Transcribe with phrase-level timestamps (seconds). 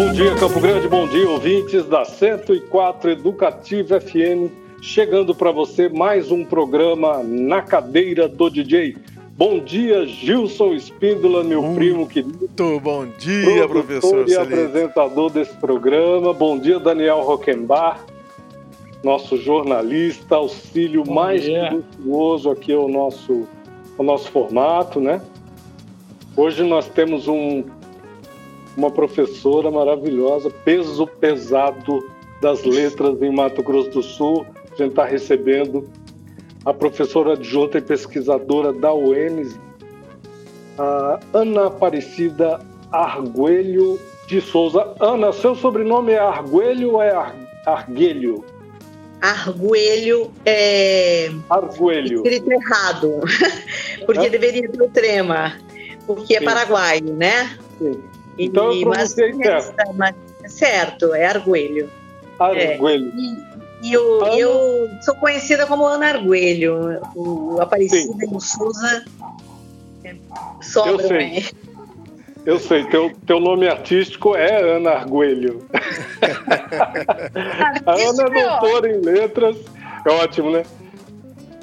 [0.00, 4.50] Bom dia, Campo Grande, bom dia, ouvintes da 104 Educativa FM.
[4.80, 8.96] Chegando para você mais um programa Na Cadeira do DJ.
[9.36, 12.38] Bom dia, Gilson Espíndola, meu Muito primo querido.
[12.38, 14.26] Muito bom dia, professor.
[14.26, 14.40] e Celito.
[14.40, 16.32] apresentador desse programa.
[16.32, 18.02] Bom dia, Daniel Roquembar,
[19.04, 21.74] nosso jornalista, auxílio Bom mais dia.
[21.74, 23.46] luxuoso aqui ao nosso,
[23.98, 25.20] ao nosso formato, né?
[26.34, 27.64] Hoje nós temos um,
[28.80, 32.08] uma professora maravilhosa, peso pesado
[32.40, 34.46] das letras em Mato Grosso do Sul.
[34.72, 35.86] A gente está recebendo
[36.64, 39.58] a professora adjunta e pesquisadora da UEMS,
[40.78, 44.94] a Ana Aparecida Arguelho de Souza.
[44.98, 47.36] Ana, seu sobrenome é Arguelho ou é Ar-
[47.66, 48.42] Arguelho?
[49.20, 52.16] Arguelho é Arguelho.
[52.26, 53.20] escrito errado,
[54.06, 54.30] porque É?
[54.30, 55.52] deveria ter o trema,
[56.06, 56.44] porque é Sim.
[56.46, 57.58] paraguaio, né?
[57.78, 58.00] Sim.
[58.40, 59.38] E- Então eu mas- certo.
[59.96, 60.14] mas-
[60.46, 61.90] certo, é Arguelho.
[62.38, 63.12] Arguelho.
[63.82, 68.32] E, e eu, Ana- eu sou conhecida como Ana Arguelho, o Aparecida Sim.
[68.32, 69.04] e o Souza
[70.04, 70.14] é,
[70.86, 71.16] Eu sei.
[71.18, 71.44] aí.
[72.46, 75.62] Eu sei, teu, teu nome artístico é Ana Arguelho.
[77.84, 79.56] A Ana é doutora em letras.
[80.06, 80.62] É ótimo, né?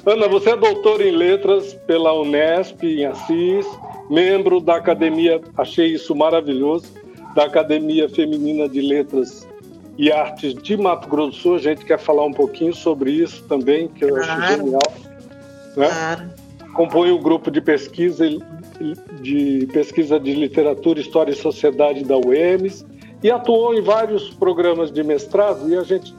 [0.06, 3.66] Ana, você é doutora em letras pela Unesp, em Assis,
[4.10, 6.86] membro da Academia, achei isso maravilhoso,
[7.34, 9.46] da Academia Feminina de Letras
[9.96, 11.54] e Artes de Mato Grosso do Sul.
[11.56, 14.56] A gente quer falar um pouquinho sobre isso também, que eu acho Claro.
[14.56, 14.92] genial.
[15.76, 15.88] Né?
[15.88, 16.30] Claro.
[16.74, 18.24] compõe o grupo de pesquisa
[19.20, 22.86] de pesquisa de literatura, história e sociedade da UEMS
[23.22, 26.14] e atuou em vários programas de mestrado e a gente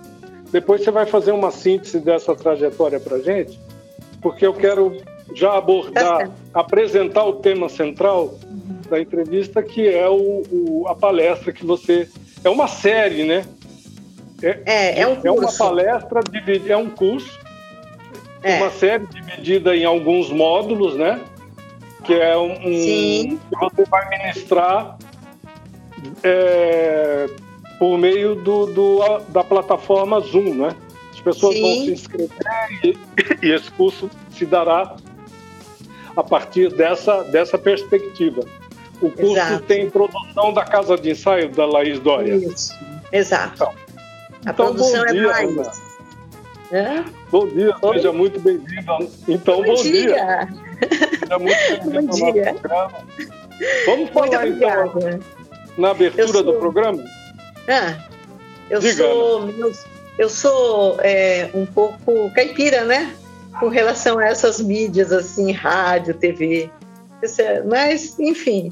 [0.51, 3.59] depois você vai fazer uma síntese dessa trajetória para gente,
[4.21, 4.97] porque eu quero
[5.33, 8.33] já abordar, apresentar o tema central
[8.89, 12.07] da entrevista que é o, o- a palestra que você
[12.43, 13.45] é uma série, né?
[14.41, 15.57] É, é um É uma curso.
[15.57, 17.37] palestra dividida, é um curso
[18.41, 18.57] É.
[18.57, 21.19] uma série dividida em alguns módulos, né?
[22.05, 23.39] Que é um, Sim.
[23.49, 24.97] que você vai ministrar
[26.23, 27.27] é,
[27.77, 30.75] por meio do, do- da plataforma Zoom, né?
[31.13, 31.85] As pessoas vão Sim.
[31.85, 32.29] se inscrever
[32.83, 32.97] e,
[33.45, 34.95] e esse curso se dará
[36.19, 38.41] a partir dessa, dessa perspectiva.
[39.01, 39.63] O curso Exato.
[39.63, 42.35] tem introdução da casa de ensaio da Laís Dória.
[42.35, 42.73] Isso.
[43.11, 43.53] Exato.
[43.55, 43.73] Então.
[44.45, 45.71] A Então, produção bom é dia.
[46.71, 47.05] Hã?
[47.31, 47.95] Bom dia, Oi.
[47.95, 49.09] seja muito bem-vindo.
[49.27, 50.47] Então, bom, dia.
[51.19, 51.57] Seja muito
[51.89, 52.53] bem-vindo Bom ao nosso dia.
[52.53, 52.91] programa.
[53.85, 55.19] Vamos falar então
[55.77, 57.03] na abertura sou- do programa?
[57.67, 57.95] Ah,
[58.69, 59.71] eu Diga, sou, eu,
[60.17, 63.13] eu sou é, um pouco caipira, né?
[63.59, 66.69] Com relação a essas mídias assim, rádio, TV.
[67.37, 68.71] É- Mas, enfim,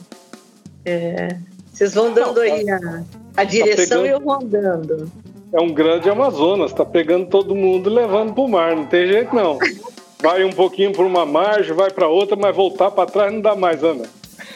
[0.86, 1.38] é,
[1.72, 3.04] vocês vão dando aí a,
[3.36, 4.06] a direção pegando.
[4.06, 5.12] e eu vou andando.
[5.54, 9.08] É um grande Amazonas, está pegando todo mundo e levando para o mar, não tem
[9.08, 9.58] jeito não.
[10.22, 13.56] Vai um pouquinho para uma margem, vai para outra, mas voltar para trás não dá
[13.56, 14.06] mais, Ana.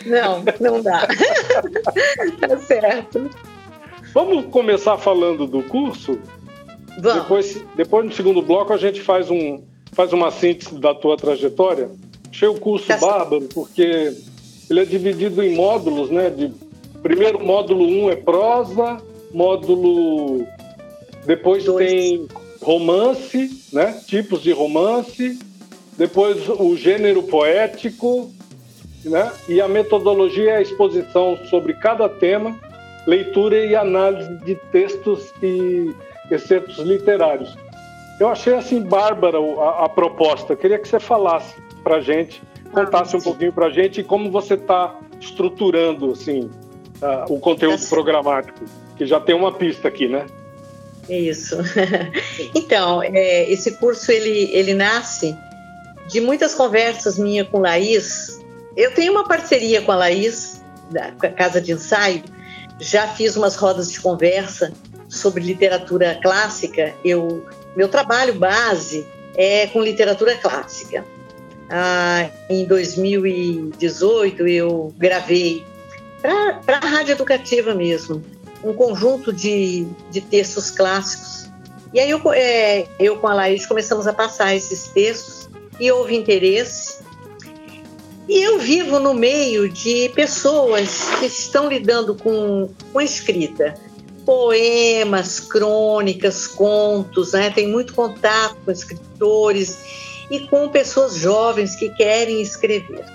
[0.04, 1.06] Não, não dá.
[2.42, 3.30] tá certo.
[4.12, 6.18] Vamos começar falando do curso?
[7.00, 7.22] Vamos.
[7.22, 11.90] Depois, depois no segundo bloco a gente faz, um, faz uma síntese da tua trajetória.
[12.30, 14.16] Achei o curso Tá bárbaro, porque
[14.70, 16.30] ele é dividido em módulos, né?
[16.30, 16.52] De,
[17.02, 19.02] primeiro módulo 1 um é prosa,
[19.34, 20.46] módulo.
[21.26, 21.90] Depois Dois.
[21.90, 22.28] tem
[22.62, 24.02] romance, né?
[24.08, 25.38] Tipos de romance.
[25.98, 28.32] Depois o gênero poético,
[29.04, 29.32] né?
[29.50, 32.58] E a metodologia é a exposição sobre cada tema,
[33.06, 35.94] leitura e análise de textos e
[36.32, 37.56] excertos literários.
[38.22, 40.56] Eu achei assim bárbara a, a proposta.
[40.56, 42.40] Queria que você falasse para gente,
[42.72, 46.48] contasse um pouquinho para gente como você está estruturando assim
[47.02, 48.60] ah, o conteúdo programático,
[48.96, 50.28] que já tem uma pista aqui, né?
[51.10, 51.58] Isso.
[52.54, 55.36] Então, é, esse curso ele, ele nasce
[56.08, 58.40] de muitas conversas minha com Laís.
[58.78, 62.22] Eu tenho uma parceria com a Laís, da Casa de Ensaio.
[62.80, 64.72] Já fiz umas rodas de conversa
[65.10, 66.94] sobre literatura clássica.
[67.04, 67.44] Eu,
[67.76, 71.06] meu trabalho base é com literatura clássica.
[71.70, 75.66] Ah, em 2018 eu gravei
[76.66, 78.22] para a rádio educativa mesmo
[78.64, 81.50] um conjunto de, de textos clássicos.
[81.94, 86.16] E aí eu, é, eu com a Laís começamos a passar esses textos e houve
[86.16, 87.02] interesse.
[88.30, 93.74] E eu vivo no meio de pessoas que estão lidando com, com a escrita.
[94.26, 97.50] Poemas, crônicas, contos, né?
[97.50, 99.78] tem muito contato com escritores
[100.30, 103.06] e com pessoas jovens que querem escrever.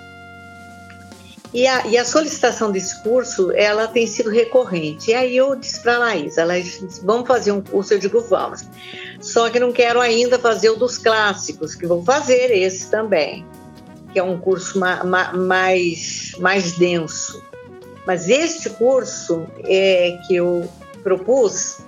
[1.56, 5.10] E a, e a, solicitação desse curso, ela tem sido recorrente.
[5.10, 7.98] E aí eu disse para a Laís, a Laís disse, vamos fazer um curso, eu
[7.98, 8.64] digo, vamos.
[9.20, 13.46] Só que não quero ainda fazer o dos clássicos, que vou fazer esse também,
[14.12, 17.42] que é um curso ma, ma, mais, mais denso.
[18.06, 20.68] Mas este curso é, que eu
[21.06, 21.78] propus,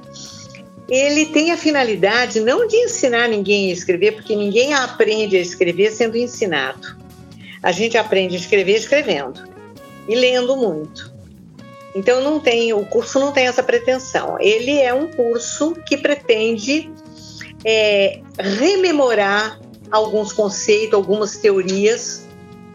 [0.89, 5.91] ele tem a finalidade não de ensinar ninguém a escrever, porque ninguém aprende a escrever
[5.91, 6.97] sendo ensinado.
[7.61, 9.43] A gente aprende a escrever escrevendo
[10.07, 11.13] e lendo muito.
[11.97, 14.37] Então não tem, o curso não tem essa pretensão.
[14.39, 16.89] Ele é um curso que pretende
[17.65, 19.59] é, rememorar
[19.91, 22.25] alguns conceitos, algumas teorias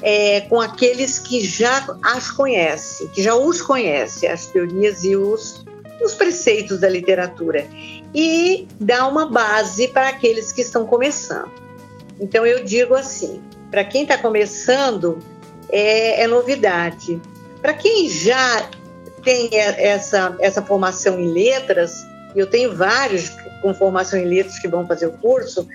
[0.01, 5.62] é, com aqueles que já as conhecem, que já os conhecem, as teorias e os,
[6.03, 7.65] os preceitos da literatura
[8.13, 11.51] e dá uma base para aqueles que estão começando.
[12.19, 13.41] Então eu digo assim,
[13.71, 15.19] para quem está começando
[15.69, 17.19] é, é novidade.
[17.61, 18.69] Para quem já
[19.23, 22.05] tem essa, essa formação em letras,
[22.35, 23.29] eu tenho vários
[23.61, 25.65] com formação em letras que vão fazer o curso,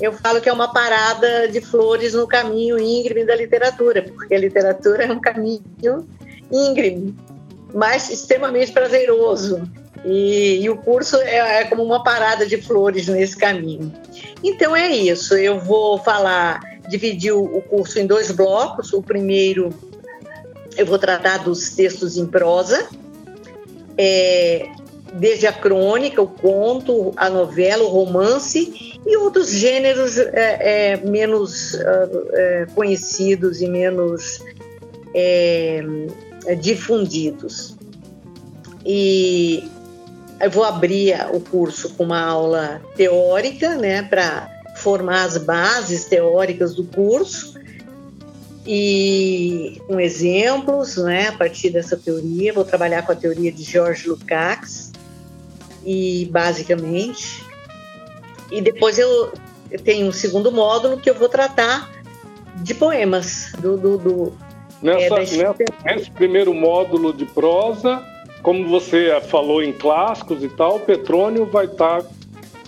[0.00, 4.38] eu falo que é uma parada de flores no caminho íngreme da literatura, porque a
[4.38, 6.08] literatura é um caminho
[6.50, 7.14] íngreme,
[7.72, 9.62] mas extremamente prazeroso.
[10.04, 13.92] E, e o curso é, é, como uma parada de flores nesse caminho.
[14.42, 15.34] Então é isso.
[15.34, 18.92] Eu vou falar, dividir o curso em dois blocos.
[18.92, 19.74] O primeiro
[20.78, 22.88] eu vou tratar dos textos em prosa,
[23.98, 24.68] é,
[25.14, 31.74] desde a crônica, o conto, a novela, o romance e outros gêneros é, é, menos
[31.74, 34.40] é, conhecidos e menos
[35.12, 35.82] é,
[36.54, 37.76] difundidos.
[38.84, 39.68] E
[40.40, 46.74] eu vou abrir o curso com uma aula teórica, né, para formar as bases teóricas
[46.74, 47.58] do curso
[48.66, 52.52] e com exemplos, né, a partir dessa teoria.
[52.52, 54.92] Vou trabalhar com a teoria de George Lukács
[55.84, 57.44] e basicamente.
[58.50, 59.32] E depois eu,
[59.70, 61.90] eu tenho um segundo módulo que eu vou tratar
[62.56, 64.38] de poemas do, do, do
[64.82, 68.02] Nessa, é, nessa, nesse primeiro módulo de prosa,
[68.42, 72.08] como você falou em clássicos e tal, Petrônio vai estar, tá,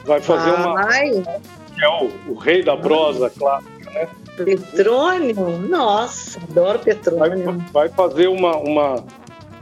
[0.04, 1.10] vai fazer vai.
[1.12, 1.40] uma.
[1.74, 4.08] Que é o, o rei da prosa clássica, né?
[4.36, 5.58] Petrônio?
[5.68, 7.44] Nossa, adoro Petrônio.
[7.44, 9.04] Vai, vai fazer uma, uma,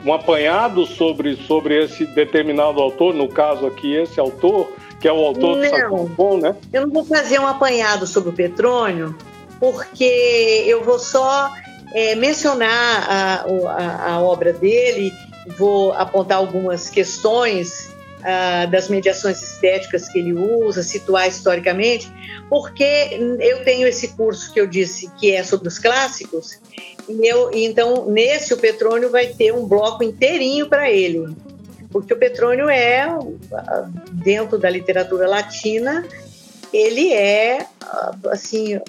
[0.04, 4.70] um apanhado sobre, sobre esse determinado autor, no caso aqui, esse autor,
[5.00, 6.56] que é o autor não, do Sacofon, né?
[6.72, 9.16] Eu não vou fazer um apanhado sobre o Petrônio,
[9.60, 11.50] porque eu vou só
[11.94, 15.12] é, mencionar a, a, a obra dele
[15.56, 17.90] vou apontar algumas questões
[18.23, 22.12] ah, das mediações estéticas que ele usa, situar historicamente,
[22.50, 26.58] porque eu tenho esse curso que eu disse que é sobre os clássicos,
[27.08, 31.29] e eu, então nesse o Petrônio vai ter um bloco inteirinho para ele,
[31.90, 33.06] porque o Petrônio é,
[34.12, 36.05] dentro da literatura latina,
[36.73, 37.67] ele é,
[38.31, 38.81] assim,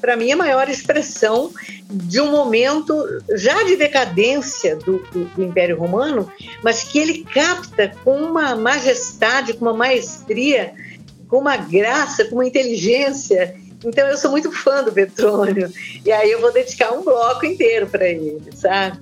[0.00, 1.52] para mim, a maior expressão
[1.88, 2.94] de um momento
[3.36, 6.30] já de decadência do, do, do, Império Romano,
[6.62, 10.74] mas que ele capta com uma majestade, com uma maestria,
[11.28, 13.54] com uma graça, com uma inteligência.
[13.84, 15.70] Então, eu sou muito fã do Petrônio,
[16.04, 18.98] e aí eu vou dedicar um bloco inteiro para ele, sabe?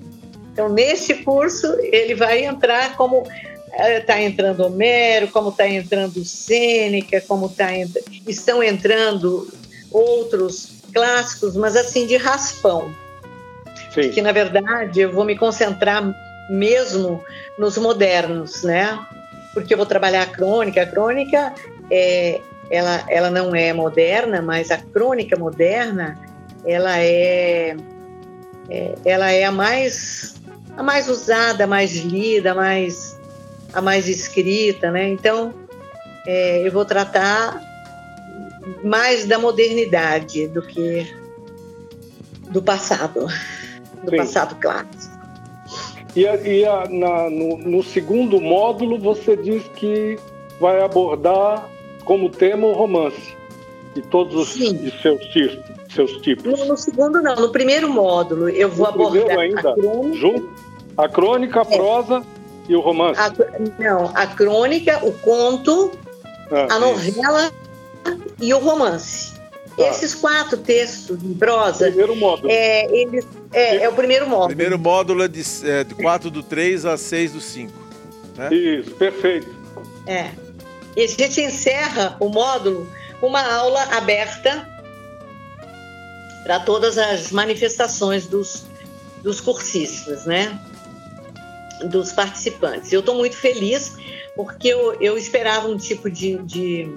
[0.53, 3.27] Então, neste curso, ele vai entrar como
[3.73, 7.69] está eh, entrando Homero, como está entrando Sêneca, como tá
[8.27, 9.49] estão entrando
[9.93, 12.95] outros clássicos, mas assim de raspão.
[13.93, 14.11] Sim.
[14.11, 16.03] Que na verdade eu vou me concentrar
[16.49, 17.23] mesmo
[17.59, 18.99] nos modernos, né?
[19.53, 20.83] Porque eu vou trabalhar a crônica.
[20.83, 21.55] A crônica
[21.91, 26.19] é, ela, ela não é moderna, mas a crônica moderna
[26.65, 27.77] ela é,
[28.71, 30.37] é ela é a mais
[30.77, 33.19] a mais usada, a mais lida, a mais
[33.75, 35.09] a mais escrita, né?
[35.09, 35.53] Então
[36.27, 37.72] é, eu vou tratar
[38.83, 41.07] mais da modernidade do que
[42.51, 43.27] do passado,
[44.05, 44.17] do Sim.
[44.17, 45.13] passado clássico.
[46.15, 50.19] E, a, e a, na, no, no, segundo módulo você diz que
[50.61, 51.67] vai abordar
[52.05, 53.35] como tema o romance
[53.97, 55.59] e todos os, os seus, tipos,
[55.95, 56.45] seus tipos.
[56.45, 60.51] No, no, segundo não, no primeiro módulo eu vou no abordar ainda, a crônica, junto,
[60.99, 61.77] a crônica, a é.
[61.77, 62.23] prosa
[62.69, 63.19] e o romance.
[63.19, 63.33] A,
[63.79, 65.93] não, a crônica, o conto,
[66.51, 67.51] ah, a novela
[68.41, 69.33] e o romance.
[69.79, 69.89] Ah.
[69.89, 71.87] Esses quatro textos em prosa.
[71.87, 72.51] Primeiro módulo.
[72.51, 74.45] É, eles, é, é o primeiro módulo.
[74.45, 77.73] O primeiro módulo é de, é, de 4 do 3 a 6 do 5.
[78.37, 78.55] Né?
[78.55, 79.49] Isso, perfeito.
[80.07, 80.31] É.
[80.97, 82.87] E a gente encerra o módulo
[83.21, 84.69] com uma aula aberta
[86.43, 88.65] para todas as manifestações dos,
[89.23, 90.61] dos cursistas, né?
[91.85, 92.93] Dos participantes.
[92.93, 93.97] Eu estou muito feliz
[94.37, 96.93] porque eu, eu esperava um tipo de, de,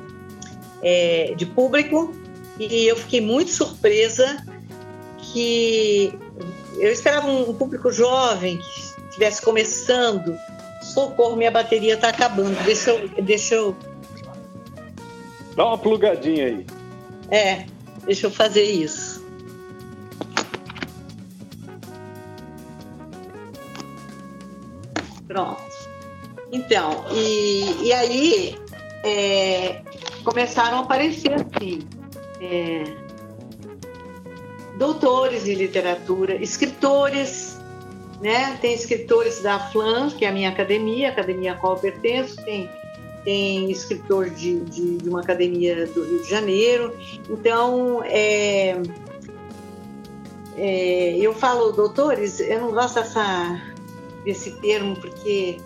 [0.85, 2.13] é, de público
[2.59, 4.45] e eu fiquei muito surpresa
[5.17, 6.13] que
[6.77, 10.37] eu esperava um público jovem que estivesse começando.
[10.81, 12.55] Socorro, minha bateria está acabando.
[12.63, 13.75] Deixa eu, deixa eu.
[15.55, 16.65] Dá uma plugadinha aí.
[17.31, 17.65] É,
[18.05, 19.25] deixa eu fazer isso.
[25.27, 25.63] Pronto.
[26.51, 28.55] Então, e, e aí
[29.03, 29.81] é,
[30.25, 31.79] começaram a aparecer assim.
[32.41, 32.83] É,
[34.75, 37.57] doutores em literatura, escritores,
[38.21, 38.57] né?
[38.59, 42.35] Tem escritores da FLAN, que é a minha academia, a academia a qual eu pertenço,
[42.43, 42.69] tem,
[43.23, 46.93] tem escritor de, de, de uma academia do Rio de Janeiro.
[47.29, 48.81] Então, é,
[50.57, 53.61] é, eu falo doutores, eu não gosto dessa,
[54.25, 55.57] desse termo, porque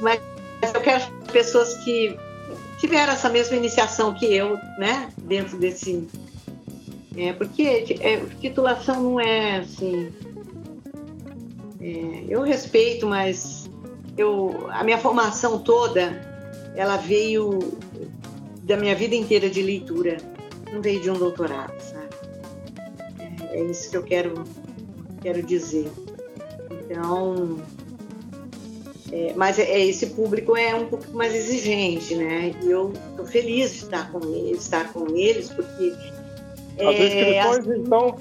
[0.00, 0.20] mas
[0.74, 2.18] eu quero pessoas que
[2.82, 5.08] tiveram essa mesma iniciação que eu, né?
[5.18, 6.04] Dentro desse
[7.16, 10.12] é, porque é, titulação não é assim.
[11.80, 13.70] É, eu respeito, mas
[14.18, 16.20] eu, a minha formação toda,
[16.74, 17.60] ela veio
[18.64, 20.16] da minha vida inteira de leitura,
[20.72, 22.08] não veio de um doutorado, sabe?
[23.20, 24.42] É, é isso que eu quero,
[25.20, 25.88] quero dizer.
[26.70, 27.60] Então,
[29.12, 32.54] é, mas é, é, esse público é um pouco mais exigente, né?
[32.62, 35.92] E eu estou feliz de estar com eles, estar com eles, porque
[36.80, 37.82] as é, inscrições, assim...
[37.82, 38.16] estão,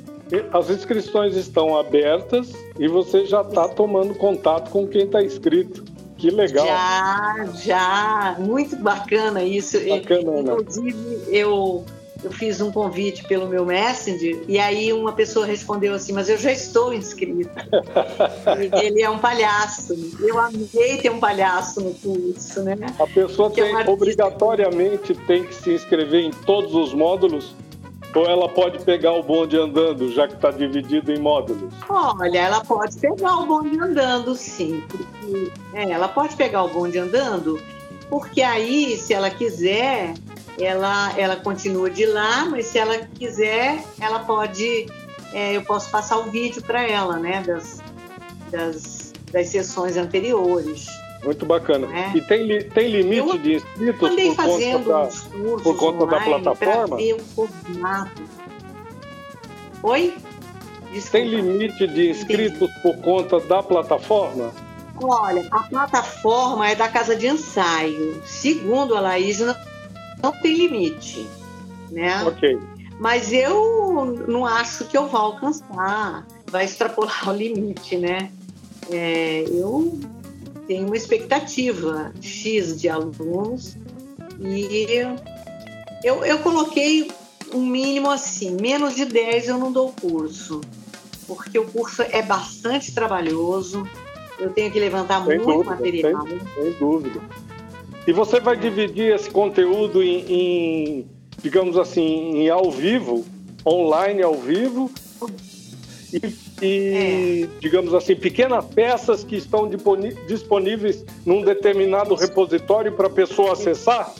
[0.52, 5.86] as inscrições estão abertas e você já está tomando contato com quem está inscrito.
[6.18, 6.68] Que legal.
[6.68, 8.36] Já, já.
[8.38, 9.80] Muito bacana isso.
[9.88, 11.86] Bacana, Inclusive, eu,
[12.24, 16.38] eu fiz um convite pelo meu Messenger e aí uma pessoa respondeu assim, mas eu
[16.38, 17.68] já estou inscrita.
[18.82, 19.94] Ele é um palhaço.
[20.20, 22.76] Eu amei ter um palhaço no curso, né?
[23.00, 27.56] A pessoa que tem, é obrigatoriamente tem que se inscrever em todos os módulos
[28.14, 31.74] ou ela pode pegar o bonde andando, já que está dividido em módulos?
[31.88, 34.84] Olha, ela pode pegar o bonde andando, sim.
[34.90, 37.60] Porque, é, ela pode pegar o bonde andando,
[38.10, 40.14] porque aí, se ela quiser,
[40.60, 44.88] ela, ela continua de lá, mas se ela quiser, ela pode.
[45.34, 47.42] É, eu posso passar o vídeo para ela, né?
[47.46, 47.82] Das,
[48.52, 50.88] das, das sessões anteriores.
[51.24, 51.88] Muito bacana.
[51.96, 52.18] É.
[52.18, 56.98] E tem, tem limite eu de inscritos por conta, da, por conta da plataforma?
[56.98, 58.22] Ver o formato.
[59.84, 60.16] Oi?
[60.92, 61.12] Desculpa.
[61.12, 62.82] Tem limite de inscritos Entendi.
[62.82, 64.52] por conta da plataforma?
[65.04, 68.22] Olha, a plataforma é da casa de ensaio.
[68.26, 69.40] Segundo a Laís,
[70.22, 71.26] não, tem limite.
[71.90, 72.24] Né?
[72.24, 72.60] Ok.
[73.00, 78.32] Mas eu não acho que eu vá alcançar, vai extrapolar o limite, né?
[78.90, 80.00] É, eu
[80.68, 83.76] tem uma expectativa X de alunos
[84.40, 85.06] e
[86.04, 87.12] eu, eu coloquei
[87.54, 90.62] um mínimo assim, menos de 10 eu não dou curso,
[91.28, 93.88] porque o curso é bastante trabalhoso,
[94.40, 96.28] eu tenho que levantar sem muito dúvida, material.
[96.28, 97.22] Sem, sem, dúvida.
[98.08, 101.08] E você vai dividir esse conteúdo em, em,
[101.42, 103.26] digamos assim, em ao vivo,
[103.66, 104.90] online ao vivo,
[106.12, 107.60] e, e é.
[107.60, 109.70] digamos assim, pequenas peças que estão
[110.28, 114.14] disponíveis num determinado repositório para a pessoa acessar?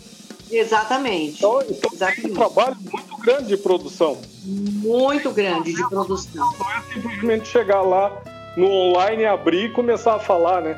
[0.52, 1.38] Exatamente.
[1.38, 2.28] Então, então Exatamente.
[2.28, 4.18] é um trabalho muito grande de produção.
[4.44, 6.54] Muito grande de produção.
[6.60, 8.22] Não é simplesmente chegar lá
[8.58, 10.78] no online, abrir e começar a falar, né?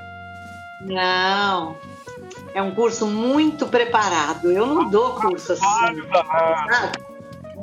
[0.81, 1.75] Não.
[2.53, 4.51] É um curso muito preparado.
[4.51, 5.65] Eu não dou curso assim.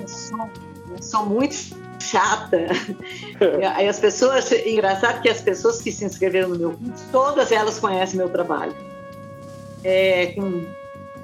[0.01, 0.51] Eu sou,
[0.91, 1.55] eu sou muito
[2.01, 2.67] chata.
[3.77, 7.79] Aí as pessoas, engraçado que as pessoas que se inscreveram no meu curso, todas elas
[7.79, 8.75] conhecem meu trabalho.
[9.85, 10.67] É, com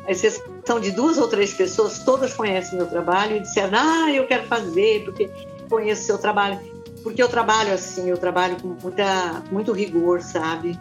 [0.08, 4.46] exceção de duas ou três pessoas, todas conhecem meu trabalho e disseram: Ah, eu quero
[4.46, 5.30] fazer porque
[5.68, 6.58] conheço seu trabalho.
[7.02, 10.78] Porque eu trabalho assim, eu trabalho com muita, muito rigor, sabe?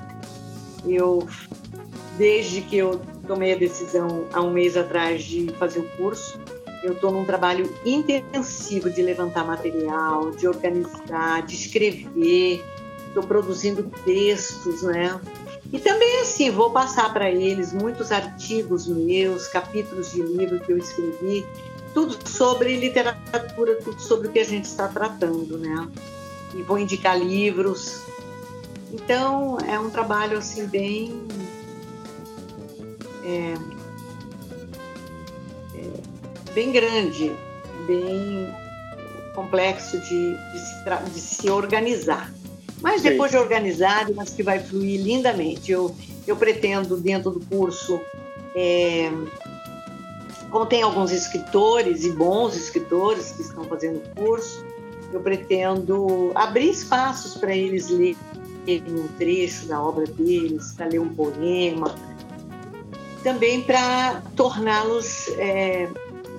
[0.83, 1.27] Eu,
[2.17, 6.39] desde que eu tomei a decisão há um mês atrás de fazer o curso,
[6.83, 12.63] eu estou num trabalho intensivo de levantar material, de organizar, de escrever,
[13.07, 15.19] estou produzindo textos, né?
[15.73, 20.77] E também, assim, vou passar para eles muitos artigos meus, capítulos de livro que eu
[20.77, 21.45] escrevi,
[21.93, 25.87] tudo sobre literatura, tudo sobre o que a gente está tratando, né?
[26.53, 28.01] E vou indicar livros.
[28.93, 31.25] Então, é um trabalho, assim, bem.
[33.25, 33.53] É,
[36.53, 37.35] bem grande,
[37.85, 38.53] bem
[39.35, 42.33] complexo de, de, se, de se organizar.
[42.81, 43.37] Mas depois Sim.
[43.37, 45.71] de organizado, mas que vai fluir lindamente.
[45.71, 45.93] Eu,
[46.25, 47.99] eu pretendo, dentro do curso,
[48.55, 49.11] é,
[50.49, 54.65] como tem alguns escritores e bons escritores que estão fazendo o curso,
[55.11, 58.15] eu pretendo abrir espaços para eles lerem
[58.89, 61.93] um trecho da obra deles, para ler um poema,
[63.25, 65.89] também para torná-los é,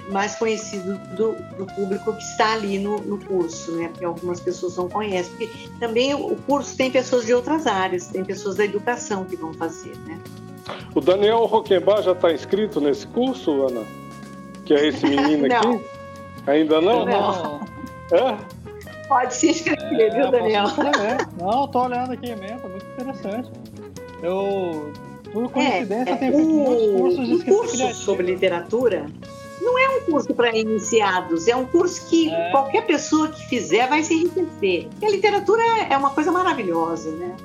[0.08, 3.88] mais conhecidos do, do, público que está ali no, no, curso, né?
[3.88, 5.32] Porque algumas pessoas não conhecem.
[5.36, 9.52] Porque também o curso tem pessoas de outras áreas, tem pessoas da educação que vão
[9.52, 10.16] fazer, né?
[10.94, 13.84] O Daniel Roquembar já está inscrito nesse curso, Ana?
[14.64, 15.84] Que é esse menino aqui?
[16.46, 17.04] Ainda não?
[17.04, 17.60] Não.
[18.12, 18.38] É?
[19.08, 20.66] Pode se inscrever, é, viu, Daniel?
[21.36, 23.50] Não, estou olhando aqui mesmo, é muito interessante.
[24.22, 24.92] Eu,
[25.36, 28.00] por coincidência, é, tenho feito muitos cursos de escrita curso criativa.
[28.00, 29.06] sobre literatura
[29.60, 32.50] não é um curso para iniciados, é um curso que é.
[32.52, 34.88] qualquer pessoa que fizer vai se enriquecer.
[35.02, 37.36] E a literatura é, é uma coisa maravilhosa, né?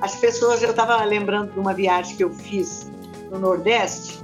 [0.00, 2.90] As pessoas, eu estava lembrando de uma viagem que eu fiz
[3.30, 4.18] no Nordeste,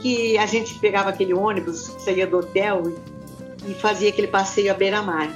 [0.00, 2.94] que a gente pegava aquele ônibus, saía do hotel
[3.66, 5.28] e fazia aquele passeio à beira-mar.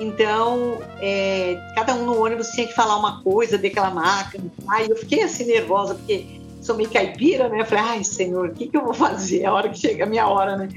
[0.00, 4.86] Então, é, cada um no ônibus tinha que falar uma coisa, declamar, cantar.
[4.86, 7.60] E eu fiquei assim nervosa, porque sou meio caipira, né?
[7.60, 9.42] Eu falei, ai, senhor, o que, que eu vou fazer?
[9.42, 10.70] É a hora que chega a minha hora, né?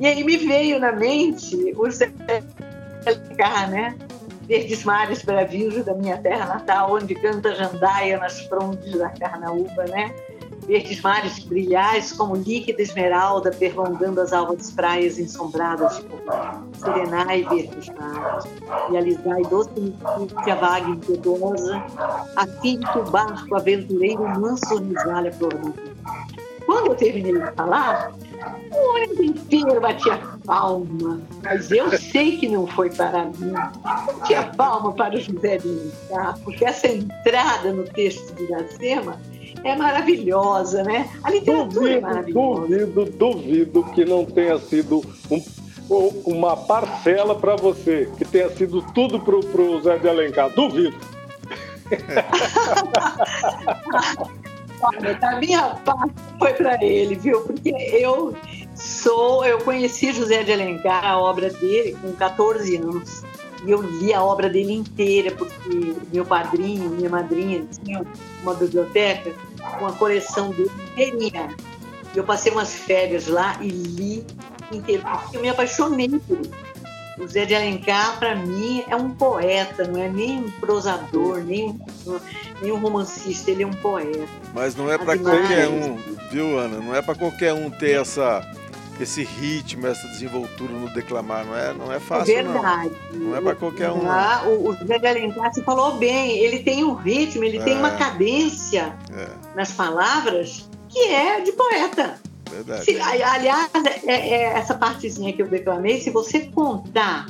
[0.00, 3.96] E aí me veio na mente o Zecar, né?
[4.42, 10.12] Verdes mares bravios da minha terra natal, onde canta jandaia nas frondes da carnaúba, né?
[10.68, 16.68] Verdes mares brilhais como líquida esmeralda perlongando as alvas praias ensombradas de cobalto.
[16.78, 18.44] Serenai verdes mares,
[18.90, 21.82] e alisai docemente a vaga impetuosa,
[22.36, 25.74] a fim que o barco aventureiro manso ornisalha flor do
[26.66, 28.12] Quando eu terminei de falar,
[28.70, 33.54] o ônibus inteiro batia palma, mas eu sei que não foi para mim.
[33.82, 39.18] Batia palma para o José de Alencar, porque essa entrada no texto de Iracema
[39.64, 41.08] é maravilhosa, né?
[41.22, 42.60] A literatura duvido, é maravilhosa.
[42.60, 45.40] Duvido, duvido que não tenha sido um,
[46.26, 50.50] uma parcela para você, que tenha sido tudo para o Zé de Alencar.
[50.50, 50.96] Duvido.
[54.80, 57.40] Olha, da minha parte foi para ele, viu?
[57.40, 58.32] Porque eu
[58.74, 63.24] sou, eu conheci José de Alencar, a obra dele, com 14 anos.
[63.66, 68.06] E eu li a obra dele inteira, porque meu padrinho, minha madrinha tinham
[68.42, 69.34] uma biblioteca
[69.78, 71.54] com a coleção dele inteirinha.
[72.14, 74.26] Eu passei umas férias lá e li
[74.72, 76.50] inteiro, eu me apaixonei por ele.
[77.18, 81.70] O Zé de Alencar, para mim, é um poeta, não é nem um prosador, nem
[81.70, 82.20] um,
[82.62, 84.28] nem um romancista, ele é um poeta.
[84.54, 85.96] Mas não é para qualquer um,
[86.30, 86.78] viu, Ana?
[86.78, 88.48] Não é para qualquer um ter essa
[89.00, 92.90] esse ritmo, essa desenvoltura no declamar, não é, não é fácil, Verdade.
[93.12, 93.18] não.
[93.20, 94.08] Não é para qualquer um.
[94.10, 97.62] Ah, o, o José de Alencar, você falou bem, ele tem um ritmo, ele é.
[97.62, 99.28] tem uma cadência é.
[99.54, 102.18] nas palavras que é de poeta.
[102.50, 102.84] Verdade.
[102.84, 103.70] Se, aliás,
[104.06, 107.26] é, é, essa partezinha que eu declamei, se você contar,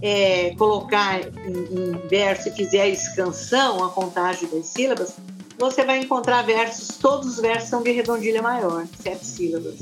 [0.00, 5.14] é, colocar em, em verso e fizer a escansão, a contagem das sílabas,
[5.58, 9.80] você vai encontrar versos, todos os versos são de redondilha maior, sete sílabas.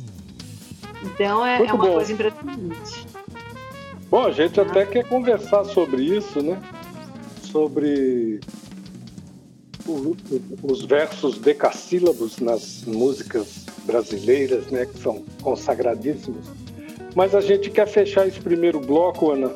[1.03, 1.93] Então é, é uma bom.
[1.95, 3.07] coisa impressionante.
[4.11, 6.61] Bom, a gente até quer conversar sobre isso, né?
[7.43, 8.41] Sobre
[9.87, 10.17] o,
[10.63, 14.87] os versos decassílabos nas músicas brasileiras, né?
[14.87, 16.47] Que são consagradíssimos.
[17.15, 19.55] Mas a gente quer fechar esse primeiro bloco, Ana,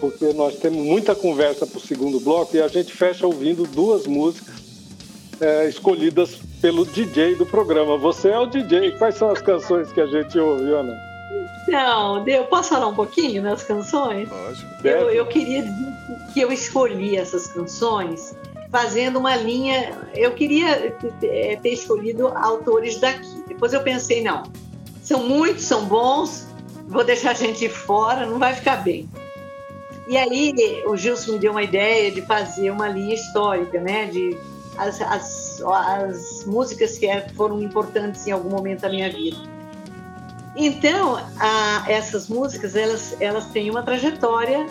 [0.00, 4.06] porque nós temos muita conversa para o segundo bloco e a gente fecha ouvindo duas
[4.06, 4.61] músicas
[5.42, 7.98] é, escolhidas pelo DJ do programa.
[7.98, 8.92] Você é o DJ.
[8.92, 10.96] Quais são as canções que a gente ouve, Ana?
[11.66, 14.28] Então, eu posso falar um pouquinho das canções?
[14.28, 14.86] Lógico.
[14.86, 15.92] Eu, eu queria dizer
[16.32, 18.36] que eu escolhi essas canções
[18.70, 19.98] fazendo uma linha.
[20.14, 23.44] Eu queria é, ter escolhido autores daqui.
[23.48, 24.44] Depois eu pensei, não,
[25.02, 26.46] são muitos, são bons,
[26.86, 29.08] vou deixar a gente fora, não vai ficar bem.
[30.08, 34.06] E aí o Gilson me deu uma ideia de fazer uma linha histórica, né?
[34.06, 34.36] De
[34.82, 39.36] as, as, as músicas que é, foram importantes em algum momento da minha vida.
[40.56, 44.66] Então, a, essas músicas, elas, elas têm uma trajetória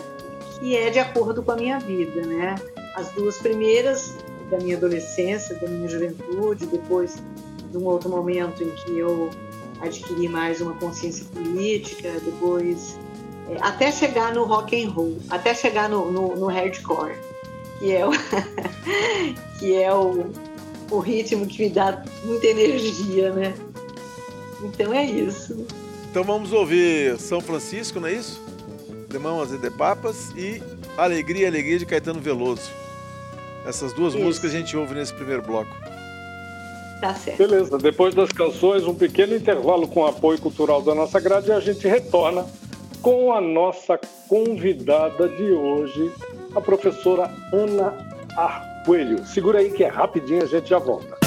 [0.58, 2.54] que é de acordo com a minha vida, né?
[2.94, 4.16] As duas primeiras,
[4.50, 7.16] da minha adolescência, da minha juventude, depois
[7.70, 9.30] de um outro momento em que eu
[9.80, 12.96] adquiri mais uma consciência política, depois
[13.48, 17.16] é, até chegar no rock and roll, até chegar no, no, no hardcore
[17.82, 18.10] que é o,
[19.58, 20.30] que é o,
[20.88, 23.52] o ritmo que me dá muita energia, né?
[24.62, 25.66] Então é isso.
[26.08, 28.40] Então vamos ouvir São Francisco, não é isso?
[29.08, 30.62] De Mãos e de Papas e
[30.96, 32.70] Alegria, Alegria de Caetano Veloso.
[33.66, 34.22] Essas duas Isso.
[34.22, 35.70] músicas a gente ouve nesse primeiro bloco.
[37.00, 37.38] Tá certo.
[37.38, 41.58] Beleza, depois das canções, um pequeno intervalo com apoio cultural da nossa grade e a
[41.58, 42.46] gente retorna
[43.02, 46.12] com a nossa convidada de hoje,
[46.54, 47.92] a professora Ana
[48.36, 49.26] Arcoelho.
[49.26, 51.18] Segura aí que é rapidinho, a gente já volta.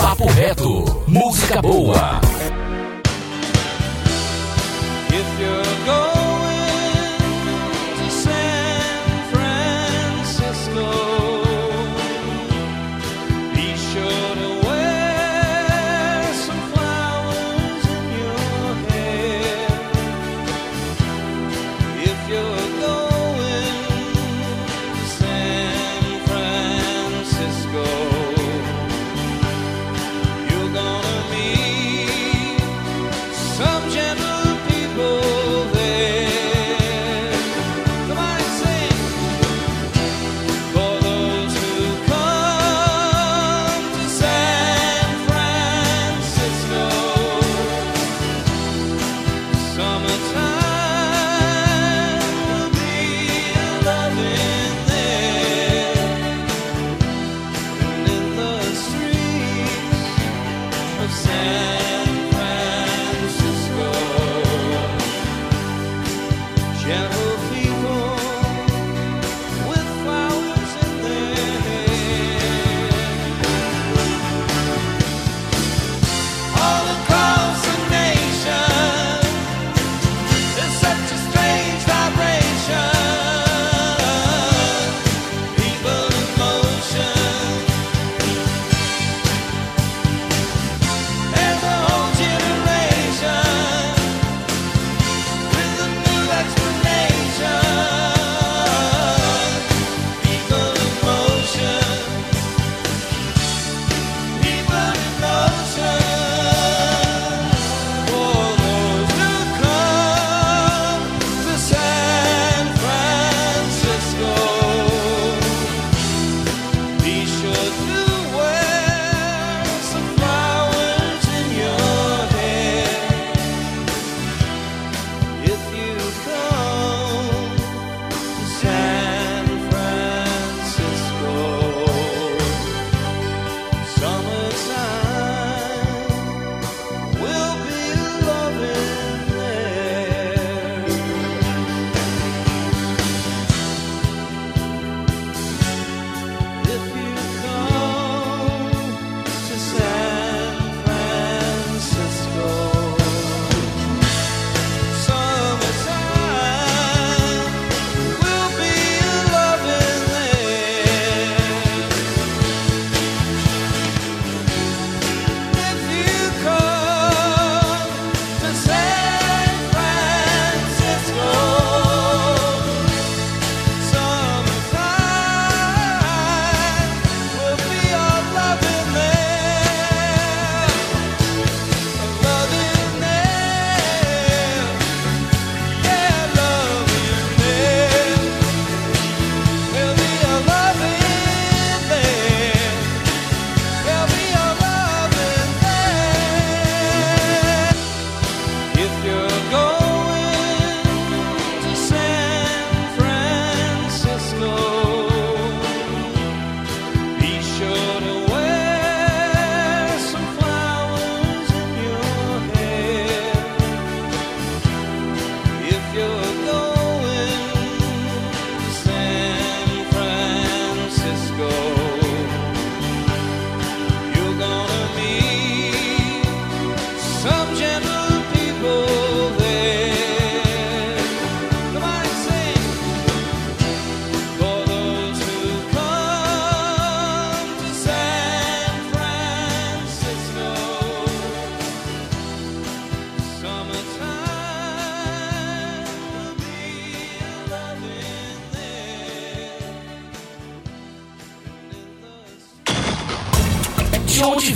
[0.00, 2.20] Papo reto, música boa.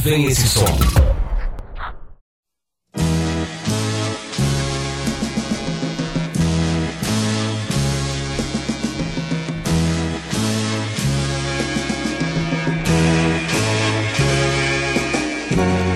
[0.02, 0.64] Vem esse som.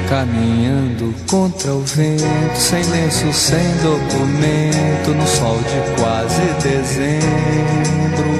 [0.08, 8.30] Caminhando contra o vento, sem lenço, sem documento, no sol de quase dezembro,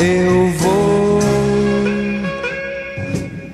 [0.00, 0.97] eu vou.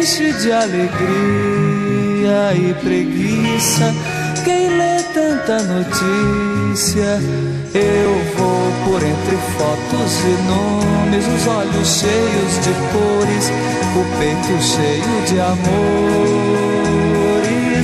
[0.00, 0.88] enche de alegria
[2.54, 3.94] e preguiça.
[4.44, 7.20] Quem lê tanta notícia?
[7.74, 13.52] Eu vou por entre fotos e nomes, os olhos cheios de cores,
[13.94, 16.40] o peito cheio de amores.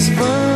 [0.09, 0.56] Vamos,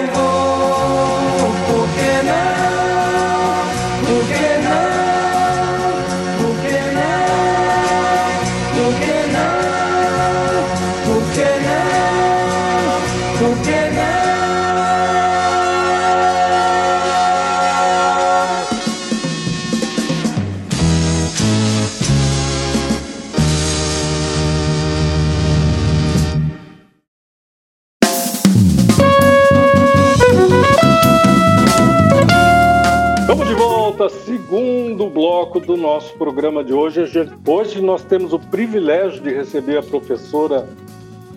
[36.01, 37.01] nosso programa de hoje.
[37.47, 40.67] Hoje- nós temos o privilégio de receber a professora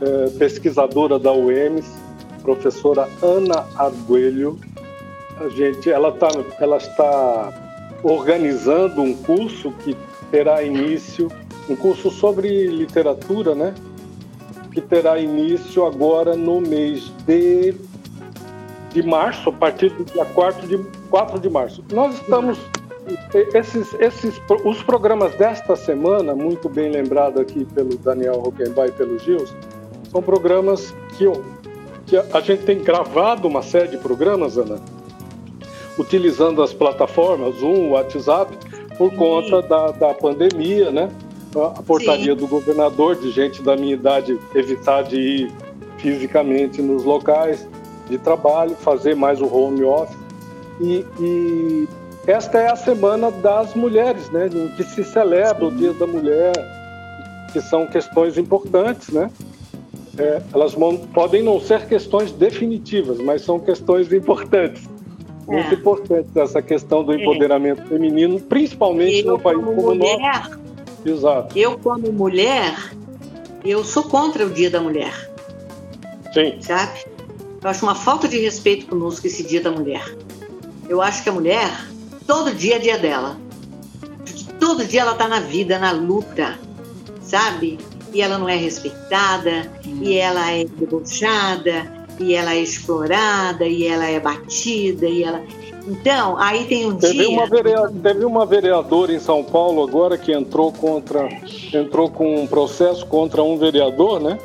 [0.01, 1.87] eh, pesquisadora da UEMS,
[2.43, 4.59] professora Ana Arguelho.
[5.39, 7.53] A gente, ela, tá, ela está
[8.03, 9.95] organizando um curso que
[10.31, 11.31] terá início,
[11.69, 13.75] um curso sobre literatura, né?
[14.73, 17.75] Que terá início agora no mês de
[18.95, 20.79] de março, a partir do dia 4 de,
[21.11, 21.85] 4 de março.
[21.93, 22.57] Nós estamos.
[23.35, 29.19] Esses, esses, os programas desta semana, muito bem lembrado aqui pelo Daniel Rockenbach e pelo
[29.19, 29.53] Gils,
[30.09, 31.45] são programas que, eu,
[32.07, 34.81] que a, gente tem gravado uma série de programas, Ana,
[35.99, 38.57] utilizando as plataformas Zoom, WhatsApp,
[38.97, 41.11] por conta da, da pandemia, né?
[41.57, 42.39] A, a portaria Sim.
[42.39, 45.53] do governador de gente da minha idade evitar de ir
[45.99, 47.67] fisicamente nos locais
[48.09, 50.17] de trabalho, fazer mais o home office.
[50.81, 51.89] E, e
[52.27, 54.49] esta é a semana das mulheres, né?
[54.53, 56.53] Em que se celebra o Dia da Mulher,
[57.53, 59.31] que são questões importantes, né?
[60.17, 60.75] É, elas
[61.13, 64.89] podem não ser questões definitivas, mas são questões importantes.
[65.47, 65.75] Muito É.
[65.75, 70.13] importantes essa questão do empoderamento feminino, principalmente Eu, no país como como o nosso.
[70.13, 70.51] mulher,
[71.05, 71.59] Exato.
[71.59, 72.75] eu, como mulher,
[73.65, 75.13] eu sou contra o Dia da Mulher,
[76.33, 77.05] Sim, sabe?
[77.63, 80.03] Eu acho uma falta de respeito conosco esse Dia da Mulher.
[80.89, 81.71] Eu acho que a mulher,
[82.27, 83.37] todo dia é dia dela.
[84.59, 86.59] Todo dia ela está na vida, na luta,
[87.23, 87.79] sabe?
[88.13, 94.07] E ela não é respeitada, e ela é debochada, e ela é explorada, e ela
[94.07, 95.43] é batida, e ela.
[95.87, 97.29] Então, aí tem um Teve dia.
[97.29, 101.29] uma, verea- teve uma vereadora em São Paulo agora que entrou contra
[101.75, 104.39] entrou com um processo contra um vereador, né?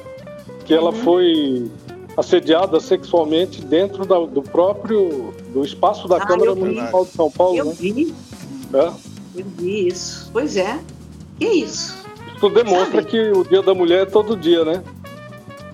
[0.65, 0.95] Que ela Uhum.
[1.03, 1.71] foi
[2.17, 6.55] assediada sexualmente dentro da- do próprio do espaço da Ah, Câmara.
[6.55, 7.73] Municipal de São Paulo, Eu né?
[7.79, 8.13] vi,
[8.73, 8.91] É.
[9.35, 10.29] eu vi isso.
[10.31, 10.79] Pois é.
[11.39, 11.97] Que isso?
[12.35, 13.05] Isso demonstra Sabe?
[13.05, 14.83] que o Dia da Mulher é todo dia, né?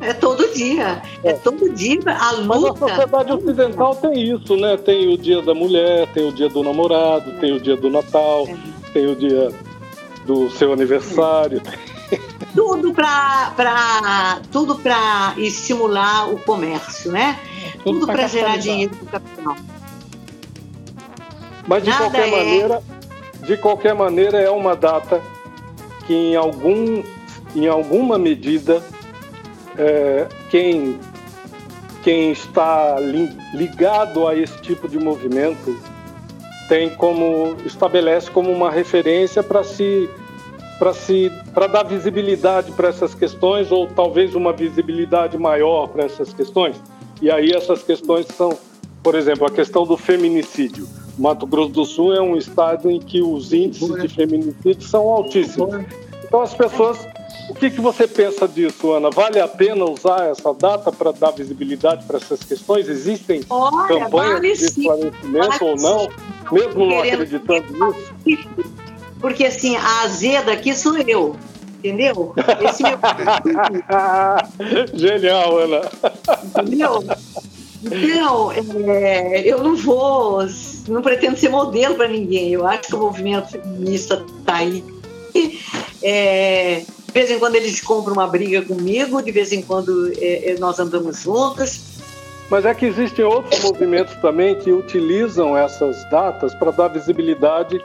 [0.02, 1.02] É todo dia.
[1.24, 2.80] É, todo dia a Mas a luta.
[2.88, 4.78] sociedade ocidental tem isso, né?
[4.78, 8.46] Tem o Dia da Mulher, tem o Dia do Namorado, tem o Dia do Natal,
[8.48, 8.58] É.
[8.94, 9.50] tem o Dia
[10.26, 11.62] do seu aniversário.
[12.54, 17.38] Tudo para tudo para estimular o comércio, né?
[17.86, 19.56] Tudo Tudo para gerar dinheiro para o capital.
[21.68, 22.84] Mas de Nada qualquer é- maneira,
[23.46, 25.22] de qualquer maneira é uma data
[26.06, 27.04] que em algum
[27.56, 28.84] em alguma medida
[29.78, 31.00] é, quem
[32.04, 35.76] quem está li- ligado a esse tipo de movimento
[36.68, 40.10] tem como estabelece como uma referência para se
[40.78, 46.34] para se para dar visibilidade para essas questões ou talvez uma visibilidade maior para essas
[46.34, 46.76] questões.
[47.26, 48.56] E aí essas questões são,
[49.02, 50.88] por exemplo, a questão do feminicídio.
[51.18, 55.74] Mato Grosso do Sul é um estado em que os índices de feminicídio são altíssimos.
[56.24, 57.00] Então as pessoas,
[57.50, 59.10] o que, que você pensa disso, Ana?
[59.10, 62.88] Vale a pena usar essa data para dar visibilidade para essas questões?
[62.88, 66.10] Existem Olha, campanhas vale de esclarecimento vale ou não?
[66.52, 67.66] Mesmo não acreditando
[68.24, 68.48] nisso?
[69.20, 71.36] Porque assim, a azeda aqui sou eu.
[71.86, 72.34] Entendeu?
[72.68, 72.98] Esse meu
[74.98, 75.82] Genial, Ana.
[76.44, 77.04] Entendeu?
[77.84, 80.40] Então, é, eu não vou,
[80.88, 82.52] não pretendo ser modelo para ninguém.
[82.52, 84.84] Eu acho que o movimento feminista está aí.
[86.02, 90.52] É, de vez em quando eles compram uma briga comigo, de vez em quando é,
[90.52, 91.82] é, nós andamos juntos.
[92.50, 97.80] Mas é que existem outros movimentos também que utilizam essas datas para dar visibilidade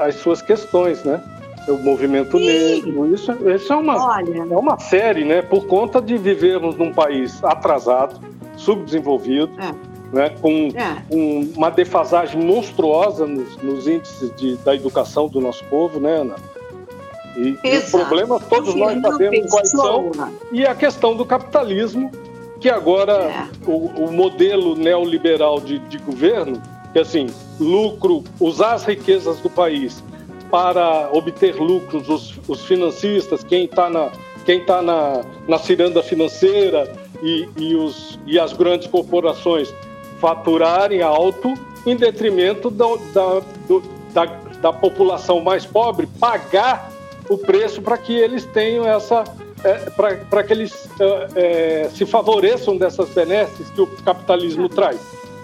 [0.00, 1.22] às suas questões, né?
[1.68, 2.46] O movimento Sim.
[2.46, 5.42] negro, isso, isso é uma Olha, é uma série, né?
[5.42, 8.20] Por conta de vivermos num país atrasado,
[8.56, 9.74] subdesenvolvido, É.
[10.16, 10.30] né?
[10.40, 15.98] Com é, um- uma defasagem monstruosa nos, nos índices de- da educação do nosso povo,
[15.98, 16.36] né, Ana?
[17.36, 20.10] E, e os problemas todos nós sabemos quais são.
[20.52, 22.10] E a questão do capitalismo,
[22.60, 23.44] que agora É.
[23.66, 27.26] o, o modelo neoliberal de, de governo, que assim,
[27.60, 30.02] lucro, usar as riquezas do país
[30.50, 34.10] para obter lucros, os, os financistas, quem está na,
[34.44, 39.72] quem tá na, na ciranda financeira e, e, os, e as grandes corporações
[40.20, 41.52] faturarem alto
[41.86, 43.82] em detrimento da, da, do-
[44.12, 44.24] da,
[44.60, 46.90] da população mais pobre pagar
[47.28, 49.24] o preço para que eles tenham essa
[50.30, 55.00] para que eles é, é, se favoreçam dessas benesses que o capitalismo traz.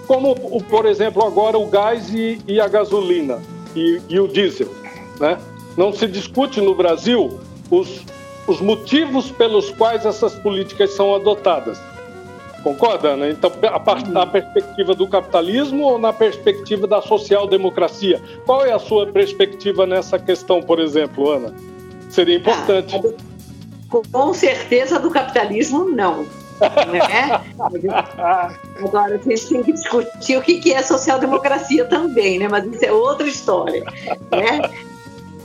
[0.07, 3.41] Como, por exemplo, agora o gás e, e a gasolina
[3.75, 4.69] e, e o diesel.
[5.21, 5.39] Né?
[5.77, 7.39] Não se discute no Brasil
[7.71, 8.03] os,
[8.47, 11.81] os motivos pelos quais essas políticas são adotadas.
[12.63, 13.29] Concorda, Ana?
[13.29, 18.23] Então, a par- na perspectiva do capitalismo ou na perspectiva da social-democracia?
[18.47, 21.53] Qual é a sua perspectiva nessa questão, por exemplo, Ana?
[22.09, 23.01] Seria importante.
[23.89, 26.23] com- com certeza do capitalismo, não.
[26.23, 27.41] Né?
[28.79, 32.47] Agora, a gente tem que discutir o que que é social-democracia também, né?
[32.49, 33.83] mas isso é outra história.
[34.31, 34.71] Né?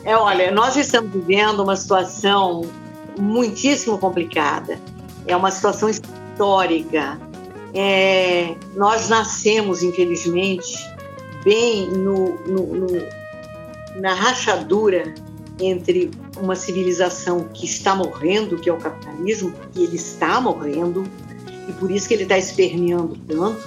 [0.08, 2.62] É, olha, nós estamos vivendo uma situação
[3.20, 4.80] muitíssimo complicada.
[5.28, 7.20] É uma situação histórica.
[7.74, 10.78] É, nós nascemos, infelizmente,
[11.44, 13.04] bem no, no- no-
[14.02, 15.14] na rachadura
[15.60, 21.04] entre uma civilização que está morrendo, que é o capitalismo, que ele está morrendo,
[21.68, 23.62] e por isso que ele está esperneando tanto,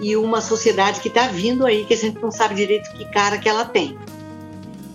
[0.00, 3.36] e uma sociedade que está vindo aí, que a gente não sabe direito que cara
[3.38, 3.98] que ela tem.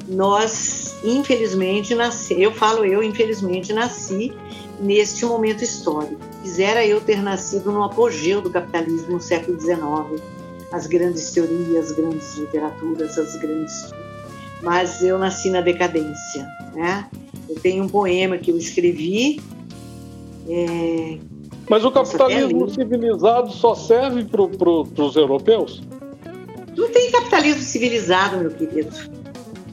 [0.08, 4.34] Nós, infelizmente, nasci, eu falo eu, infelizmente, nasci
[4.80, 6.22] neste momento histórico.
[6.42, 10.22] Quisera eu ter nascido no apogeu do capitalismo no século XIX,
[10.72, 13.92] as grandes teorias, as grandes literaturas, as grandes
[14.62, 17.08] mas eu nasci na decadência, né?
[17.48, 19.40] Eu tenho um poema que eu escrevi.
[20.50, 21.18] é,
[21.70, 25.82] Mas o capitalismo civilizado só serve para os europeus?
[26.76, 28.92] Não tem capitalismo civilizado, meu querido.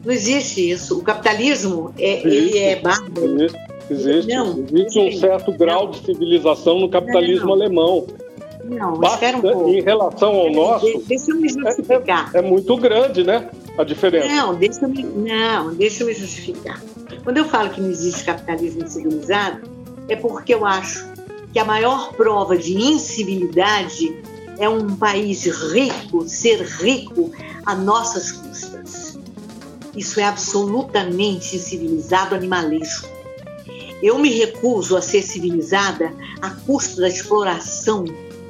[0.05, 0.99] Não existe isso.
[0.99, 3.37] O capitalismo é, ele é bárbaro.
[3.43, 3.59] Existe,
[3.91, 5.13] existe, Não, existe um não.
[5.19, 7.53] certo grau de civilização no capitalismo Não.
[7.55, 8.07] alemão.
[8.65, 9.69] Não, Basta, espera um pouco.
[9.71, 12.31] em relação ao nosso, De- Deixa eu me justificar.
[12.35, 13.51] é muito grande, né?
[13.77, 14.27] A diferença.
[14.29, 16.81] Não, deixa eu me, não, deixa eu me justificar.
[17.25, 19.69] Quando eu falo que não existe capitalismo civilizado,
[20.09, 21.07] é porque eu acho
[21.53, 24.17] que a maior prova de incivilidade
[24.59, 27.31] é um país rico ser rico
[27.67, 29.19] a nossas custas.
[29.97, 33.09] Isso é absolutamente incivilizado animalesco.
[34.03, 38.05] Eu me recuso a ser civilizada a custo da exploração